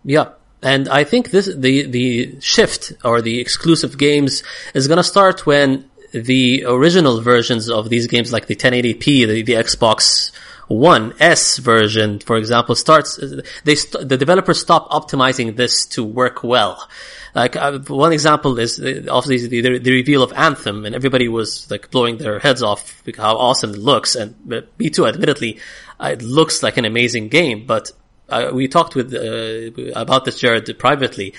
[0.06, 0.30] Yeah.
[0.64, 4.44] And I think this, the, the shift or the exclusive games
[4.74, 9.54] is gonna start when the original versions of these games, like the 1080p, the, the
[9.54, 10.32] Xbox
[10.68, 13.20] One S version, for example, starts,
[13.64, 16.88] they, st- the developers stop optimizing this to work well.
[17.36, 21.70] Like, uh, one example is uh, obviously the, the reveal of Anthem and everybody was
[21.70, 24.16] like blowing their heads off how awesome it looks.
[24.16, 24.36] And
[24.78, 25.60] me too, admittedly,
[26.00, 27.92] it looks like an amazing game, but
[28.30, 31.34] uh, we talked with uh, about this Jared privately.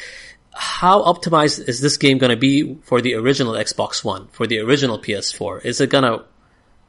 [0.54, 4.60] How optimized is this game going to be for the original Xbox One, for the
[4.60, 5.64] original PS4?
[5.64, 6.24] Is it going to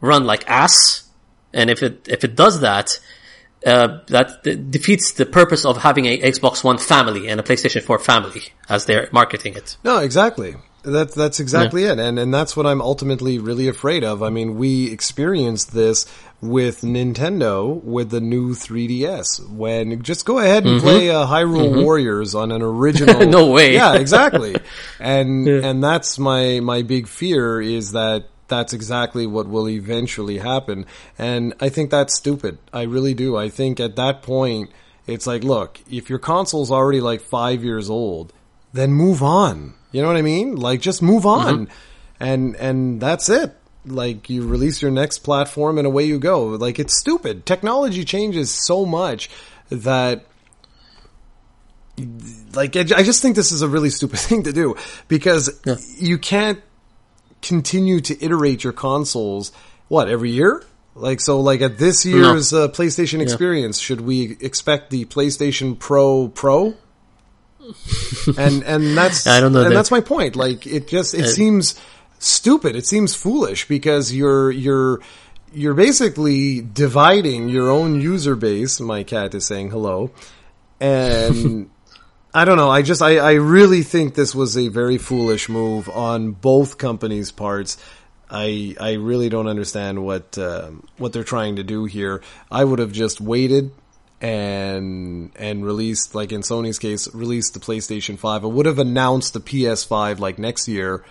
[0.01, 1.09] run like ass?
[1.53, 2.99] And if it if it does that,
[3.65, 7.81] uh, that d- defeats the purpose of having a Xbox One family and a PlayStation
[7.81, 9.77] 4 family as they're marketing it.
[9.83, 10.55] No, exactly.
[10.85, 14.21] That's that's exactly it, and and that's what I'm ultimately really afraid of.
[14.21, 16.05] I mean, we experienced this
[16.41, 19.49] with Nintendo with the new 3DS.
[19.49, 23.25] When just go ahead and play uh, Hyrule Warriors on an original.
[23.25, 23.73] No way.
[23.73, 24.55] Yeah, exactly.
[24.99, 30.85] and and that's my my big fear is that that's exactly what will eventually happen.
[31.17, 32.57] And I think that's stupid.
[32.71, 33.35] I really do.
[33.35, 34.69] I think at that point,
[35.07, 38.33] it's like, look, if your console's already like five years old,
[38.73, 39.73] then move on.
[39.95, 40.57] You know what I mean?
[40.57, 41.69] Like just move on.
[42.19, 43.55] And and that's it.
[43.85, 46.47] Like you release your next platform and away you go.
[46.47, 47.45] Like it's stupid.
[47.45, 49.29] Technology changes so much
[49.69, 50.25] that
[52.53, 54.75] like I just think this is a really stupid thing to do
[55.07, 55.61] because
[55.97, 56.61] you can't
[57.41, 59.53] continue to iterate your consoles
[59.87, 60.61] what every year
[60.93, 66.27] like so like at this year's uh, PlayStation experience should we expect the PlayStation Pro
[66.27, 66.75] Pro
[68.37, 71.27] and and that's I don't know and that- that's my point like it just it
[71.29, 71.75] seems
[72.19, 75.01] stupid it seems foolish because you're you're
[75.53, 80.11] you're basically dividing your own user base my cat is saying hello
[80.79, 81.69] and
[82.33, 82.69] I don't know.
[82.69, 87.31] I just, I, I really think this was a very foolish move on both companies'
[87.31, 87.77] parts.
[88.29, 92.21] I, I really don't understand what, um, what they're trying to do here.
[92.51, 93.71] I would have just waited
[94.21, 98.43] and, and released, like in Sony's case, released the PlayStation 5.
[98.43, 101.03] I would have announced the PS5 like next year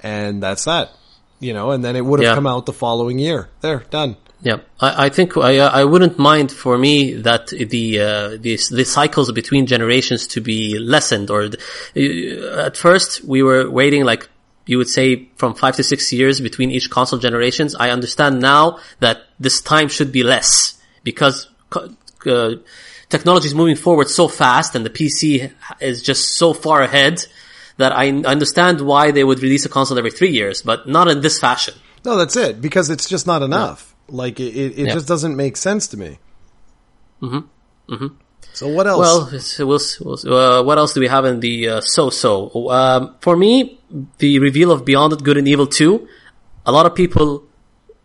[0.00, 0.90] and that's that.
[1.38, 2.34] You know, and then it would have Yeah.
[2.34, 3.50] come out the following year.
[3.60, 4.16] There, done.
[4.40, 8.84] Yeah, I, I think I, I wouldn't mind for me that the uh, the the
[8.84, 11.30] cycles between generations to be lessened.
[11.30, 14.28] Or uh, at first we were waiting like
[14.66, 17.74] you would say from five to six years between each console generations.
[17.74, 21.48] I understand now that this time should be less because
[22.26, 22.56] uh,
[23.08, 27.24] technology is moving forward so fast and the PC is just so far ahead
[27.76, 31.20] that I understand why they would release a console every three years, but not in
[31.20, 31.74] this fashion.
[32.04, 33.94] No, that's it because it's just not enough.
[34.08, 34.14] Yeah.
[34.16, 34.94] Like it, it, it yeah.
[34.94, 36.18] just doesn't make sense to me.
[37.20, 37.92] Mm-hmm.
[37.92, 38.06] Mm-hmm.
[38.52, 39.00] So what else?
[39.00, 42.70] Well, we'll, we'll uh, what else do we have in the uh, so-so?
[42.70, 43.78] Um, for me,
[44.18, 46.08] the reveal of Beyond Good and Evil 2,
[46.64, 47.45] a lot of people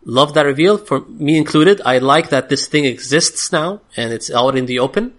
[0.04, 1.80] love that reveal, for me included.
[1.84, 5.14] I like that this thing exists now and it's out in the open,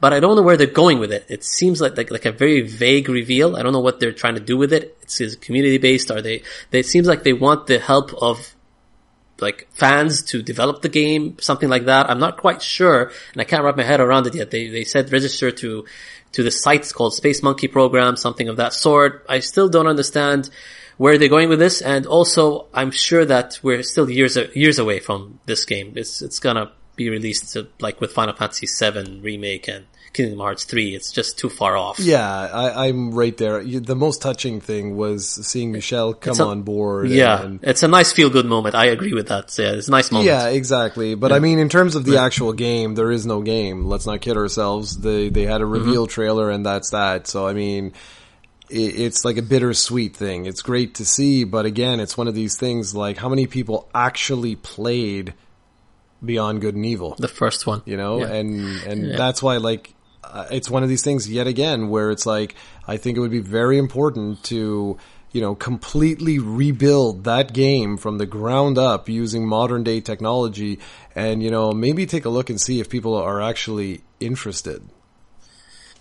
[0.00, 1.26] but I don't know where they're going with it.
[1.28, 3.56] It seems like, like, like a very vague reveal.
[3.56, 4.96] I don't know what they're trying to do with it.
[5.02, 6.10] It's, it's community based.
[6.10, 8.54] Are they, they, it seems like they want the help of
[9.40, 12.10] like fans to develop the game, something like that.
[12.10, 14.50] I'm not quite sure, and I can't wrap my head around it yet.
[14.50, 15.84] They they said register to
[16.32, 19.24] to the sites called Space Monkey Program, something of that sort.
[19.28, 20.50] I still don't understand
[20.98, 24.78] where are they're going with this, and also I'm sure that we're still years years
[24.78, 25.94] away from this game.
[25.96, 30.64] It's it's gonna be released to, like with Final Fantasy VII remake and Kingdom Hearts
[30.64, 30.96] 3.
[30.96, 32.00] It's just too far off.
[32.00, 33.62] Yeah, I, am right there.
[33.62, 37.08] The most touching thing was seeing Michel come a, on board.
[37.08, 38.74] Yeah, and, it's a nice feel good moment.
[38.74, 39.56] I agree with that.
[39.56, 40.26] Yeah, it's a nice moment.
[40.26, 41.14] Yeah, exactly.
[41.14, 41.36] But yeah.
[41.36, 42.24] I mean, in terms of the yeah.
[42.24, 43.84] actual game, there is no game.
[43.84, 44.98] Let's not kid ourselves.
[44.98, 46.12] They, they had a reveal mm-hmm.
[46.12, 47.28] trailer and that's that.
[47.28, 47.92] So, I mean,
[48.70, 50.46] it's like a bittersweet thing.
[50.46, 53.88] It's great to see, but again, it's one of these things like how many people
[53.94, 55.34] actually played
[56.24, 57.14] Beyond Good and Evil?
[57.18, 58.32] The first one, you know, yeah.
[58.32, 59.16] and and yeah.
[59.16, 62.54] that's why like uh, it's one of these things yet again where it's like
[62.86, 64.98] I think it would be very important to
[65.32, 70.78] you know completely rebuild that game from the ground up using modern day technology
[71.14, 74.82] and you know maybe take a look and see if people are actually interested.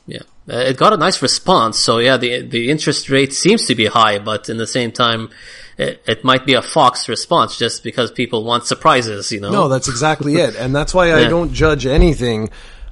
[0.08, 0.20] Yeah,
[0.50, 1.78] uh, it got a nice response.
[1.78, 5.30] So yeah, the the interest rate seems to be high, but in the same time,
[5.78, 9.32] it, it might be a Fox response just because people want surprises.
[9.32, 9.52] You know?
[9.52, 11.30] No, that's exactly it, and that's why I yeah.
[11.30, 12.50] don't judge anything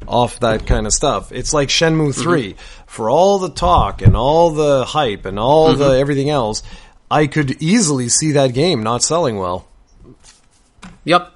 [0.08, 1.32] off that kind of stuff.
[1.32, 2.22] It's like Shenmue mm-hmm.
[2.22, 2.54] 3.
[2.54, 2.86] Mm-hmm.
[2.86, 5.80] For all the talk and all the hype and all mm-hmm.
[5.80, 6.64] the everything else,
[7.10, 9.68] I could easily see that game not selling well.
[11.04, 11.32] Yep.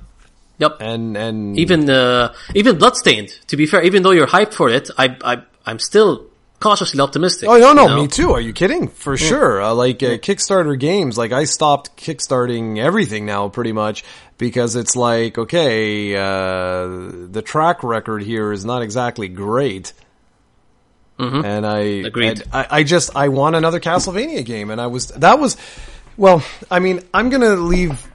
[0.60, 0.78] Yep.
[0.82, 4.90] And and even uh, even Bloodstained, to be fair, even though you're hyped for it,
[4.98, 6.26] I I I'm still
[6.60, 7.50] cautiously optimistic.
[7.50, 8.02] Oh no, no, you know?
[8.02, 8.32] me too.
[8.32, 8.88] Are you kidding?
[8.88, 9.62] For sure.
[9.62, 14.04] Uh, like uh, Kickstarter games, like I stopped kickstarting everything now, pretty much
[14.38, 19.94] because it's like, okay, uh, the track record here is not exactly great.
[21.20, 21.46] Mm-hmm.
[21.46, 22.44] And I, agreed.
[22.52, 24.70] I, I just, I want another Castlevania game.
[24.70, 25.58] And I was, that was,
[26.16, 28.08] well, I mean, I'm gonna leave,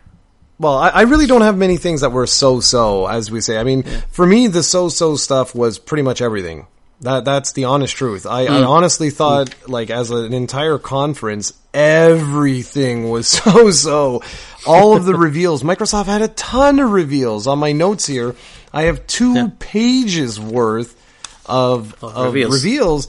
[0.58, 3.58] well, I, I really don't have many things that were so-so, as we say.
[3.58, 4.00] I mean, yeah.
[4.08, 6.66] for me, the so-so stuff was pretty much everything.
[7.00, 8.26] That that's the honest truth.
[8.26, 8.50] I, mm.
[8.50, 9.68] I honestly thought, mm.
[9.68, 14.22] like, as an entire conference, everything was so so.
[14.66, 15.62] All of the reveals.
[15.62, 17.46] Microsoft had a ton of reveals.
[17.46, 18.34] On my notes here,
[18.72, 19.48] I have two yeah.
[19.58, 21.00] pages worth
[21.46, 22.54] of, of, of reveals.
[22.54, 23.08] reveals,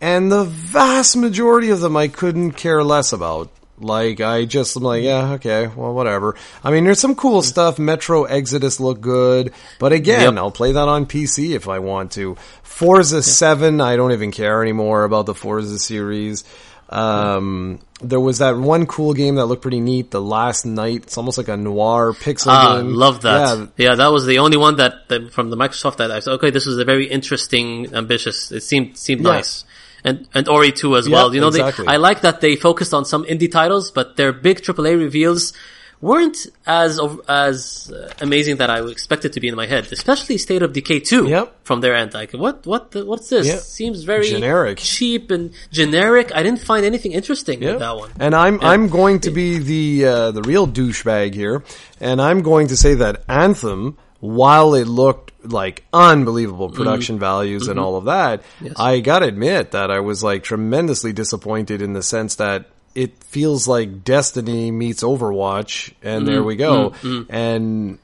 [0.00, 3.50] and the vast majority of them I couldn't care less about.
[3.78, 6.36] Like I just am like, yeah, okay, well, whatever.
[6.62, 7.78] I mean, there's some cool stuff.
[7.78, 10.36] Metro Exodus look good, but again, yep.
[10.36, 12.36] I'll play that on PC if I want to.
[12.62, 13.24] Forza yep.
[13.24, 16.44] Seven, I don't even care anymore about the Forza series.
[16.88, 21.04] Um, there was that one cool game that looked pretty neat, The Last Night.
[21.04, 22.94] It's almost like a noir pixel ah, game.
[22.94, 23.58] Love that.
[23.58, 23.88] Yeah.
[23.88, 26.50] yeah, that was the only one that, that, from the Microsoft that I said, okay,
[26.50, 28.52] this is a very interesting, ambitious.
[28.52, 29.32] It seemed seemed yeah.
[29.32, 29.64] nice
[30.04, 31.34] and and Ori 2 as well.
[31.34, 31.86] you know, exactly.
[31.86, 35.52] they, I like that they focused on some indie titles, but their big AAA reveals
[36.00, 40.74] weren't as as amazing that I expected to be in my head, especially State of
[40.74, 41.56] Decay 2 yep.
[41.64, 42.12] from their end.
[42.12, 43.46] Like, what what the, what's this?
[43.46, 43.60] Yep.
[43.60, 46.30] Seems very generic, cheap and generic.
[46.34, 47.72] I didn't find anything interesting yep.
[47.72, 48.10] with that one.
[48.20, 48.68] And I'm yeah.
[48.68, 51.64] I'm going to be the uh, the real douchebag here,
[52.00, 56.76] and I'm going to say that Anthem while it looked like unbelievable mm-hmm.
[56.76, 57.20] production mm-hmm.
[57.20, 57.72] values mm-hmm.
[57.72, 58.72] and all of that, yes.
[58.78, 63.68] I gotta admit that I was like tremendously disappointed in the sense that it feels
[63.68, 66.32] like Destiny meets Overwatch, and mm-hmm.
[66.32, 66.90] there we go.
[66.90, 67.32] Mm-hmm.
[67.34, 67.98] And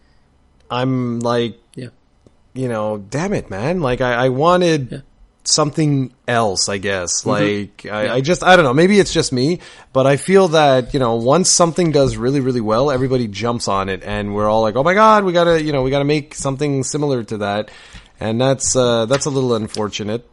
[0.70, 1.88] I'm like, yeah.
[2.52, 3.80] you know, damn it, man!
[3.80, 4.92] Like I, I wanted.
[4.92, 5.00] Yeah
[5.50, 7.22] something else, I guess.
[7.22, 7.30] Mm-hmm.
[7.30, 8.14] Like, I, yeah.
[8.14, 9.60] I, just, I don't know, maybe it's just me,
[9.92, 13.88] but I feel that, you know, once something does really, really well, everybody jumps on
[13.88, 16.34] it and we're all like, oh my god, we gotta, you know, we gotta make
[16.34, 17.70] something similar to that.
[18.18, 20.28] And that's, uh, that's a little unfortunate.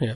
[0.00, 0.14] Yeah.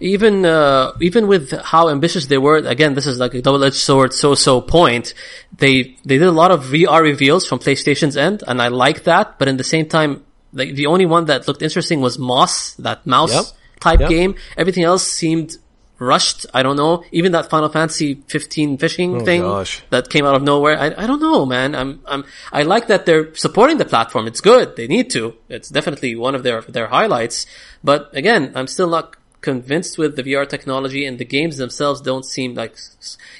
[0.00, 4.12] Even uh, even with how ambitious they were, again, this is like a double-edged sword,
[4.12, 5.14] so-so point.
[5.56, 9.38] They they did a lot of VR reveals from PlayStation's end, and I like that.
[9.38, 13.06] But in the same time, like the only one that looked interesting was Moss, that
[13.06, 13.44] mouse Yep.
[13.80, 14.08] Type Yep.
[14.10, 14.34] game.
[14.56, 15.56] Everything else seemed
[15.98, 16.44] rushed.
[16.52, 17.04] I don't know.
[17.10, 19.82] Even that Final Fantasy 15 fishing oh, thing Oh, gosh.
[19.90, 20.78] that came out of nowhere.
[20.78, 21.74] I, I don't know, man.
[21.74, 24.26] I'm, I'm, I like that they're supporting the platform.
[24.26, 24.76] It's good.
[24.76, 25.34] They need to.
[25.48, 27.46] It's definitely one of their, their highlights.
[27.82, 32.24] But again, I'm still not convinced with the VR technology and the games themselves don't
[32.24, 32.76] seem like,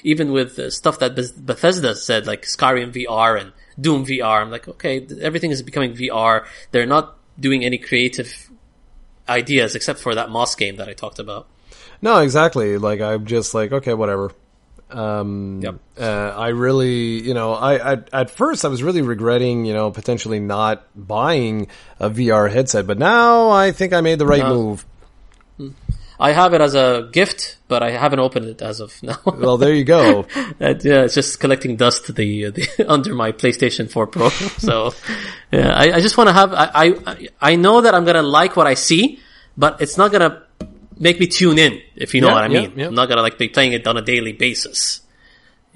[0.03, 1.15] even with stuff that
[1.45, 4.41] Bethesda said, like Skyrim VR and Doom VR.
[4.41, 6.45] I'm like, okay, everything is becoming VR.
[6.71, 8.46] They're not doing any creative
[9.29, 11.47] ideas except for that Moss game that I talked about.
[12.01, 12.77] No, exactly.
[12.77, 14.31] Like I'm just like okay, whatever.
[14.89, 15.75] Um, Yep.
[15.99, 16.03] uh,
[16.37, 20.39] I really, you know, I, I at first I was really regretting, you know, potentially
[20.39, 21.67] not buying
[21.99, 24.53] a VR headset, but now I think I made the right No.
[24.55, 24.85] move.
[26.19, 29.19] I have it as a gift, but I haven't opened it as of now.
[29.25, 30.25] Well, there you go.
[30.59, 34.29] Uh, yeah, it's just collecting dust the, the under my PlayStation 4 Pro.
[34.57, 34.91] so,
[35.51, 36.51] yeah, I, I just want to have.
[36.53, 39.19] I, I I know that I'm gonna like what I see,
[39.55, 40.41] but it's not gonna
[40.97, 41.79] make me tune in.
[41.95, 42.87] If you know Yeah, what I yeah, mean, yeah.
[42.87, 45.01] I'm not gonna like be playing it on a daily basis.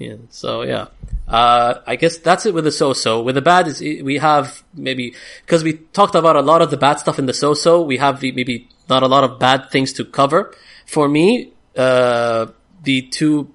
[0.02, 0.16] Yeah.
[0.30, 0.86] So yeah,
[1.28, 3.22] uh, I guess that's it with the so-so.
[3.22, 5.14] With the bad, is we have maybe
[5.44, 7.82] because we talked about a lot of the bad stuff in the so-so.
[7.82, 10.54] We have the, maybe not a lot of bad things to cover.
[10.86, 12.46] For me, uh,
[12.82, 13.52] the two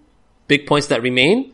[0.48, 1.53] big points that remain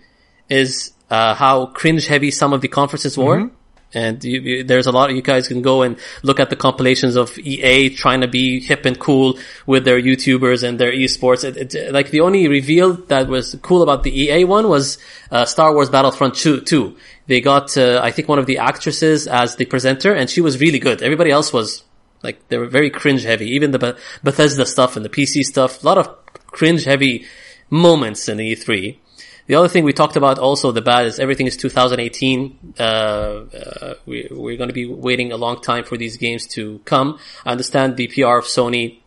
[0.49, 3.49] is uh, how cringe heavy some of the conferences were.
[3.93, 7.15] And you, you, there's a lot you guys can go and look at the compilations
[7.15, 11.43] of EA trying to be hip and cool with their YouTubers and their esports.
[11.43, 14.97] It, it, like the only reveal that was cool about the EA one was
[15.31, 16.61] uh, Star Wars Battlefront 2.
[16.61, 16.97] 2.
[17.27, 20.59] They got, uh, I think, one of the actresses as the presenter, and she was
[20.59, 21.01] really good.
[21.01, 21.83] Everybody else was
[22.23, 23.49] like they were very cringe heavy.
[23.51, 23.93] Even the Be-
[24.23, 26.09] Bethesda stuff and the PC stuff, a lot of
[26.47, 27.25] cringe heavy
[27.69, 28.97] moments in E3.
[29.45, 32.75] The other thing we talked about also the bad is everything is 2018.
[32.79, 36.79] Uh, uh, we, we're going to be waiting a long time for these games to
[36.85, 37.19] come.
[37.45, 38.99] I understand the PR of Sony,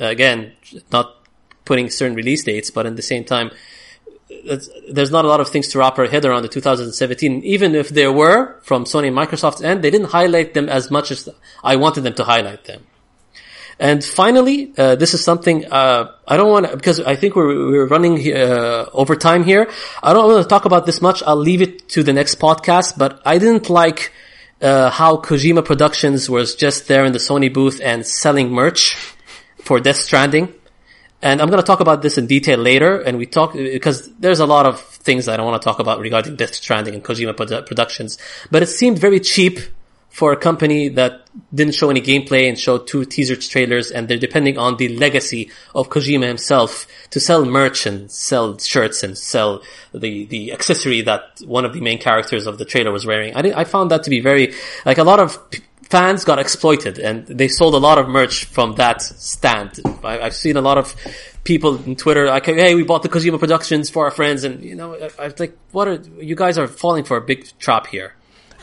[0.00, 0.52] uh, again,
[0.90, 1.24] not
[1.64, 3.52] putting certain release dates, but at the same time,
[4.90, 7.44] there's not a lot of things to wrap our head around the 2017.
[7.44, 11.12] Even if there were from Sony and Microsoft's end, they didn't highlight them as much
[11.12, 11.28] as
[11.62, 12.84] I wanted them to highlight them.
[13.78, 17.70] And finally, uh, this is something uh, I don't want to because I think we're
[17.70, 19.70] we're running uh, over time here.
[20.02, 21.22] I don't want to talk about this much.
[21.22, 22.96] I'll leave it to the next podcast.
[22.96, 24.12] But I didn't like
[24.60, 28.96] uh, how Kojima Productions was just there in the Sony booth and selling merch
[29.58, 30.52] for Death Stranding.
[31.20, 33.00] And I'm going to talk about this in detail later.
[33.00, 36.36] And we talk because there's a lot of things I want to talk about regarding
[36.36, 38.18] Death Stranding and Kojima Produ- Productions.
[38.50, 39.58] But it seemed very cheap
[40.14, 41.22] for a company that
[41.52, 45.50] didn't show any gameplay and showed two teaser trailers and they're depending on the legacy
[45.74, 49.60] of Kojima himself to sell merch and sell shirts and sell
[49.92, 53.34] the, the accessory that one of the main characters of the trailer was wearing.
[53.34, 54.54] I, did, I found that to be very,
[54.86, 58.44] like a lot of p- fans got exploited and they sold a lot of merch
[58.44, 59.80] from that stand.
[60.04, 60.94] I, I've seen a lot of
[61.42, 64.76] people on Twitter like, hey, we bought the Kojima Productions for our friends and you
[64.76, 67.88] know, I, I was like, what are, you guys are falling for a big trap
[67.88, 68.14] here.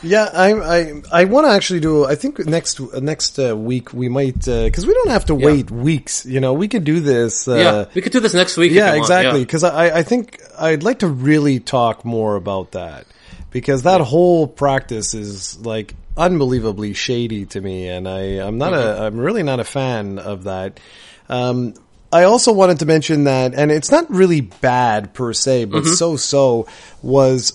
[0.02, 2.04] Yeah, I I I want to actually do.
[2.04, 6.26] I think next next uh, week we might because we don't have to wait weeks.
[6.26, 7.46] You know, we could do this.
[7.46, 8.72] Uh, yeah, we could do this next week.
[8.72, 9.40] yeah, exactly.
[9.40, 9.44] Yeah.
[9.46, 13.06] Because I I think I'd like to really talk more about that
[13.50, 19.02] because that whole practice is like unbelievably shady to me, and I I'm not Mm-hmm.
[19.02, 20.80] a I'm really not a fan of that.
[21.28, 21.74] Um,
[22.12, 25.92] I also wanted to mention that, and it's not really bad per se, but Mm-hmm.
[25.94, 26.66] so so
[27.02, 27.54] was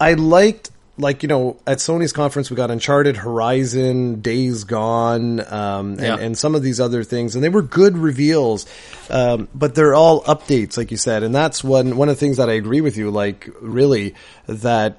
[0.00, 5.92] I liked like you know at Sony's conference we got Uncharted, Horizon, Days Gone, um,
[5.92, 6.16] and, Yeah.
[6.16, 8.66] and some of these other things, and they were good reveals,
[9.10, 12.36] um, but they're all updates, like you said, and that's one one of the things
[12.38, 13.10] that I agree with you.
[13.10, 14.14] Like really
[14.46, 14.96] that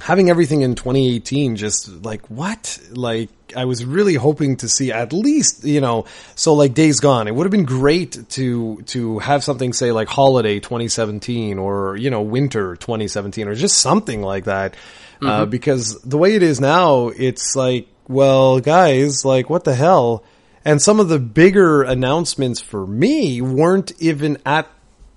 [0.00, 2.78] having everything in 2018 just like what?
[2.90, 6.04] Like i was really hoping to see at least you know
[6.34, 7.28] so like days gone.
[7.28, 12.10] It would have been great to to have something say like holiday 2017 or you
[12.10, 14.74] know winter 2017 or just something like that.
[15.22, 20.24] Uh, because the way it is now it's like well guys like what the hell?
[20.66, 24.66] And some of the bigger announcements for me weren't even at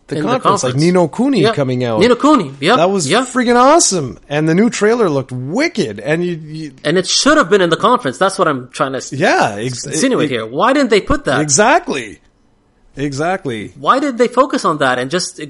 [0.07, 0.75] the In the conference, like.
[0.75, 1.53] Ni no Kuni Yeah.
[1.53, 1.99] coming out.
[1.99, 3.25] Ni no Kuni, yeah, That was yeah.
[3.25, 4.17] friggin' awesome.
[4.29, 5.99] And the new trailer looked wicked.
[5.99, 8.17] And you, you and it should have been in the conference.
[8.17, 10.45] That's what I'm trying to yeah, ex- insinuate e- here.
[10.45, 11.41] Why didn't they put that?
[11.41, 12.19] Exactly.
[12.95, 13.73] Exactly.
[13.77, 15.45] Why did they focus on that and just uh,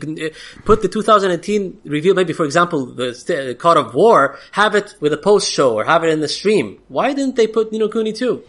[0.66, 2.14] put the 2018 review?
[2.14, 5.86] Maybe, for example, the st- God of War, have it with a post show or
[5.86, 6.80] have it in the stream.
[6.90, 8.44] Why didn't they put Ni no Kuni 2?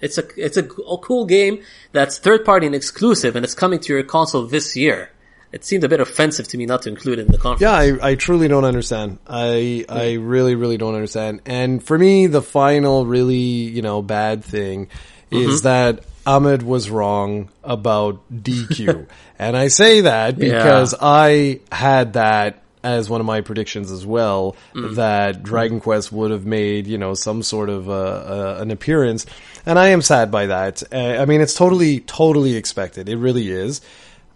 [0.00, 1.62] It's a it's a, a cool game
[1.92, 5.08] that's third party and exclusive, and it's coming to your console this year.
[5.54, 7.60] It seemed a bit offensive to me not to include it in the conference.
[7.60, 9.20] Yeah, I, I truly don't understand.
[9.24, 11.42] I I really really don't understand.
[11.46, 14.88] And for me, the final really you know bad thing
[15.30, 19.06] is that Ahmed was wrong about DQ,
[19.38, 24.56] and I say that because I had that as one of my predictions as well
[24.74, 29.24] that Dragon Quest would have made you know some sort of uh, uh, an appearance,
[29.64, 30.82] and I am sad by that.
[30.92, 33.08] Uh, I mean, it's totally totally expected.
[33.08, 33.82] It really is.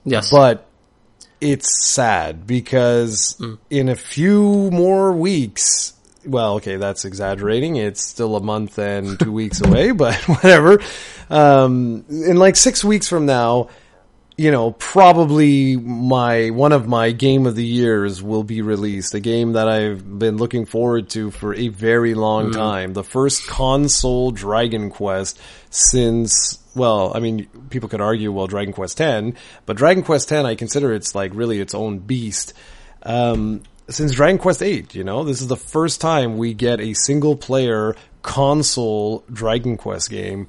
[0.05, 0.68] yes, But
[1.40, 3.59] it's sad because Mm.
[3.70, 5.93] in a few more weeks,
[6.27, 7.77] well, okay, that's exaggerating.
[7.77, 10.81] It's still a month and two weeks away, but whatever.
[11.31, 13.69] Um, in like six weeks from now,
[14.39, 19.12] you know, probably my one of my game of the years will be released.
[19.15, 22.93] A game that I've been looking forward to for a very long time.
[22.93, 25.40] The first console Dragon Quest
[25.70, 29.36] since well, I mean, people could argue, well, Dragon Quest X,
[29.66, 32.55] but Dragon Quest X, I consider it's like really its own beast.
[33.02, 36.94] Um, since Dragon Quest VIII, you know, this is the first time we get a
[36.94, 40.47] single player console Dragon Quest game.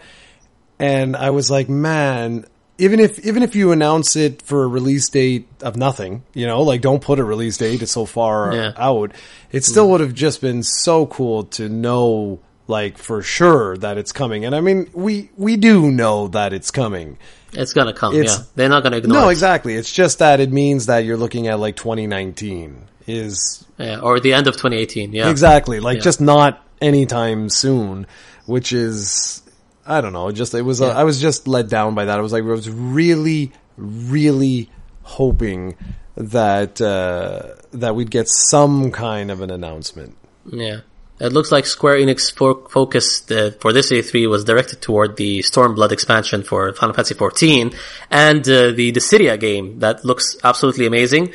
[0.77, 2.45] And I was like, man,
[2.79, 6.61] even if, even if you announce it for a release date of nothing, you know,
[6.63, 8.71] like don't put a release date, it's so far Yeah.
[8.77, 9.11] out,
[9.51, 9.91] it still mm.
[9.91, 14.45] would have just been so cool to know, like, for sure that it's coming.
[14.45, 17.17] And I mean, we, we do know that it's coming.
[17.53, 18.13] it's gonna come.
[18.15, 19.21] it's- yeah, they're not gonna ignore.
[19.21, 19.33] No, it.
[19.33, 19.75] exactly.
[19.75, 24.33] It's just that it means that you're looking at like 2019 is Yeah, or the
[24.33, 25.13] end of 2018.
[25.13, 26.03] Yeah, exactly like Yeah.
[26.03, 28.05] just not anytime soon,
[28.45, 29.41] which is
[29.89, 30.31] I don't know.
[30.31, 32.17] Just it was uh, I was just let down by that.
[32.17, 34.69] I was like I was really really
[35.03, 35.75] hoping
[36.15, 40.15] that uh, that we'd get some kind of an announcement.
[40.45, 40.81] Yeah.
[41.19, 45.39] It looks like Square Enix fo- focus uh, for this E3 was directed toward the
[45.39, 47.75] Stormblood expansion for Final Fantasy XIV
[48.09, 51.33] and uh, the Dissidia game that looks absolutely amazing.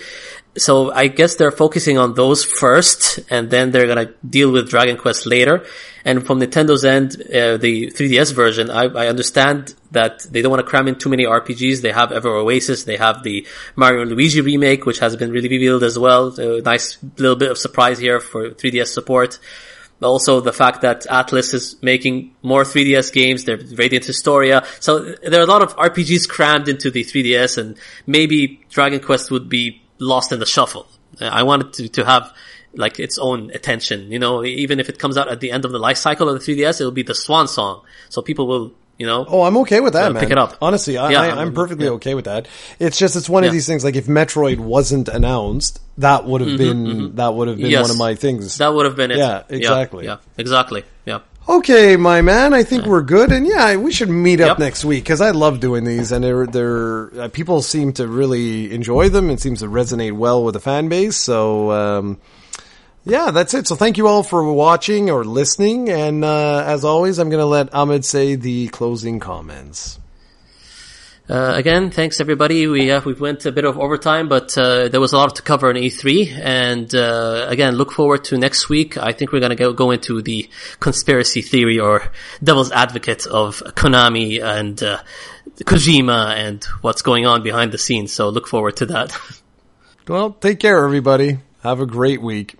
[0.56, 4.96] So I guess they're focusing on those first, and then they're gonna deal with Dragon
[4.96, 5.64] Quest later.
[6.04, 10.64] And from Nintendo's end, uh, the 3DS version, I, I understand that they don't want
[10.64, 11.80] to cram in too many RPGs.
[11.80, 15.48] They have Ever Oasis, they have the Mario and Luigi remake, which has been really
[15.48, 16.38] revealed as well.
[16.38, 19.38] A nice little bit of surprise here for 3DS support.
[20.02, 24.64] Also, the fact that Atlus is making more 3DS games, they're Radiant Historia.
[24.80, 29.30] So there are a lot of RPGs crammed into the 3DS and maybe Dragon Quest
[29.30, 30.86] would be lost in the shuffle.
[31.20, 32.32] I wanted to, to have
[32.74, 35.70] like its own attention, you know, even if it comes out at the end of
[35.72, 37.82] the life cycle of the 3DS, it'll be the swan song.
[38.08, 40.20] So people will, you know, Oh, I'm okay with that, Uh, man.
[40.20, 40.56] pick it up.
[40.60, 41.92] Honestly, I, Yeah, I, I'm perfectly yeah.
[41.92, 42.48] okay with that.
[42.80, 43.84] It's just it's one of these things.
[43.84, 47.82] Like if Metroid wasn't announced, that would have been that would have been Mm-hmm, Yes.
[47.82, 48.58] one of my things.
[48.58, 49.18] that would have been it.
[49.18, 50.06] Yeah, exactly.
[50.06, 50.82] Yeah, exactly.
[51.06, 51.20] Yeah.
[51.46, 54.58] Okay, my man, I think we're good, and yeah, we should meet up Yep.
[54.60, 58.72] next week because I love doing these, and they're they're uh, people seem to really
[58.72, 59.28] enjoy them.
[59.28, 61.18] It seems to resonate well with the fan base.
[61.18, 62.18] So, um,
[63.04, 63.68] yeah, that's it.
[63.68, 67.46] So, thank you all for watching or listening, and uh, as always, I'm going to
[67.46, 69.98] let Ahmed say the closing comments.
[71.26, 72.66] Uh, again, thanks everybody.
[72.66, 75.42] We uh, we went a bit of overtime, but uh, there was a lot to
[75.42, 76.38] cover in E3.
[76.38, 78.98] And uh, again, look forward to next week.
[78.98, 84.42] I think we're gonna go go into the conspiracy theory or devil's advocate of Konami
[84.42, 85.00] and uh,
[85.60, 88.12] Kojima and what's going on behind the scenes.
[88.12, 89.16] So look forward to that.
[90.06, 91.38] Well, take care, everybody.
[91.62, 92.56] Have a great week.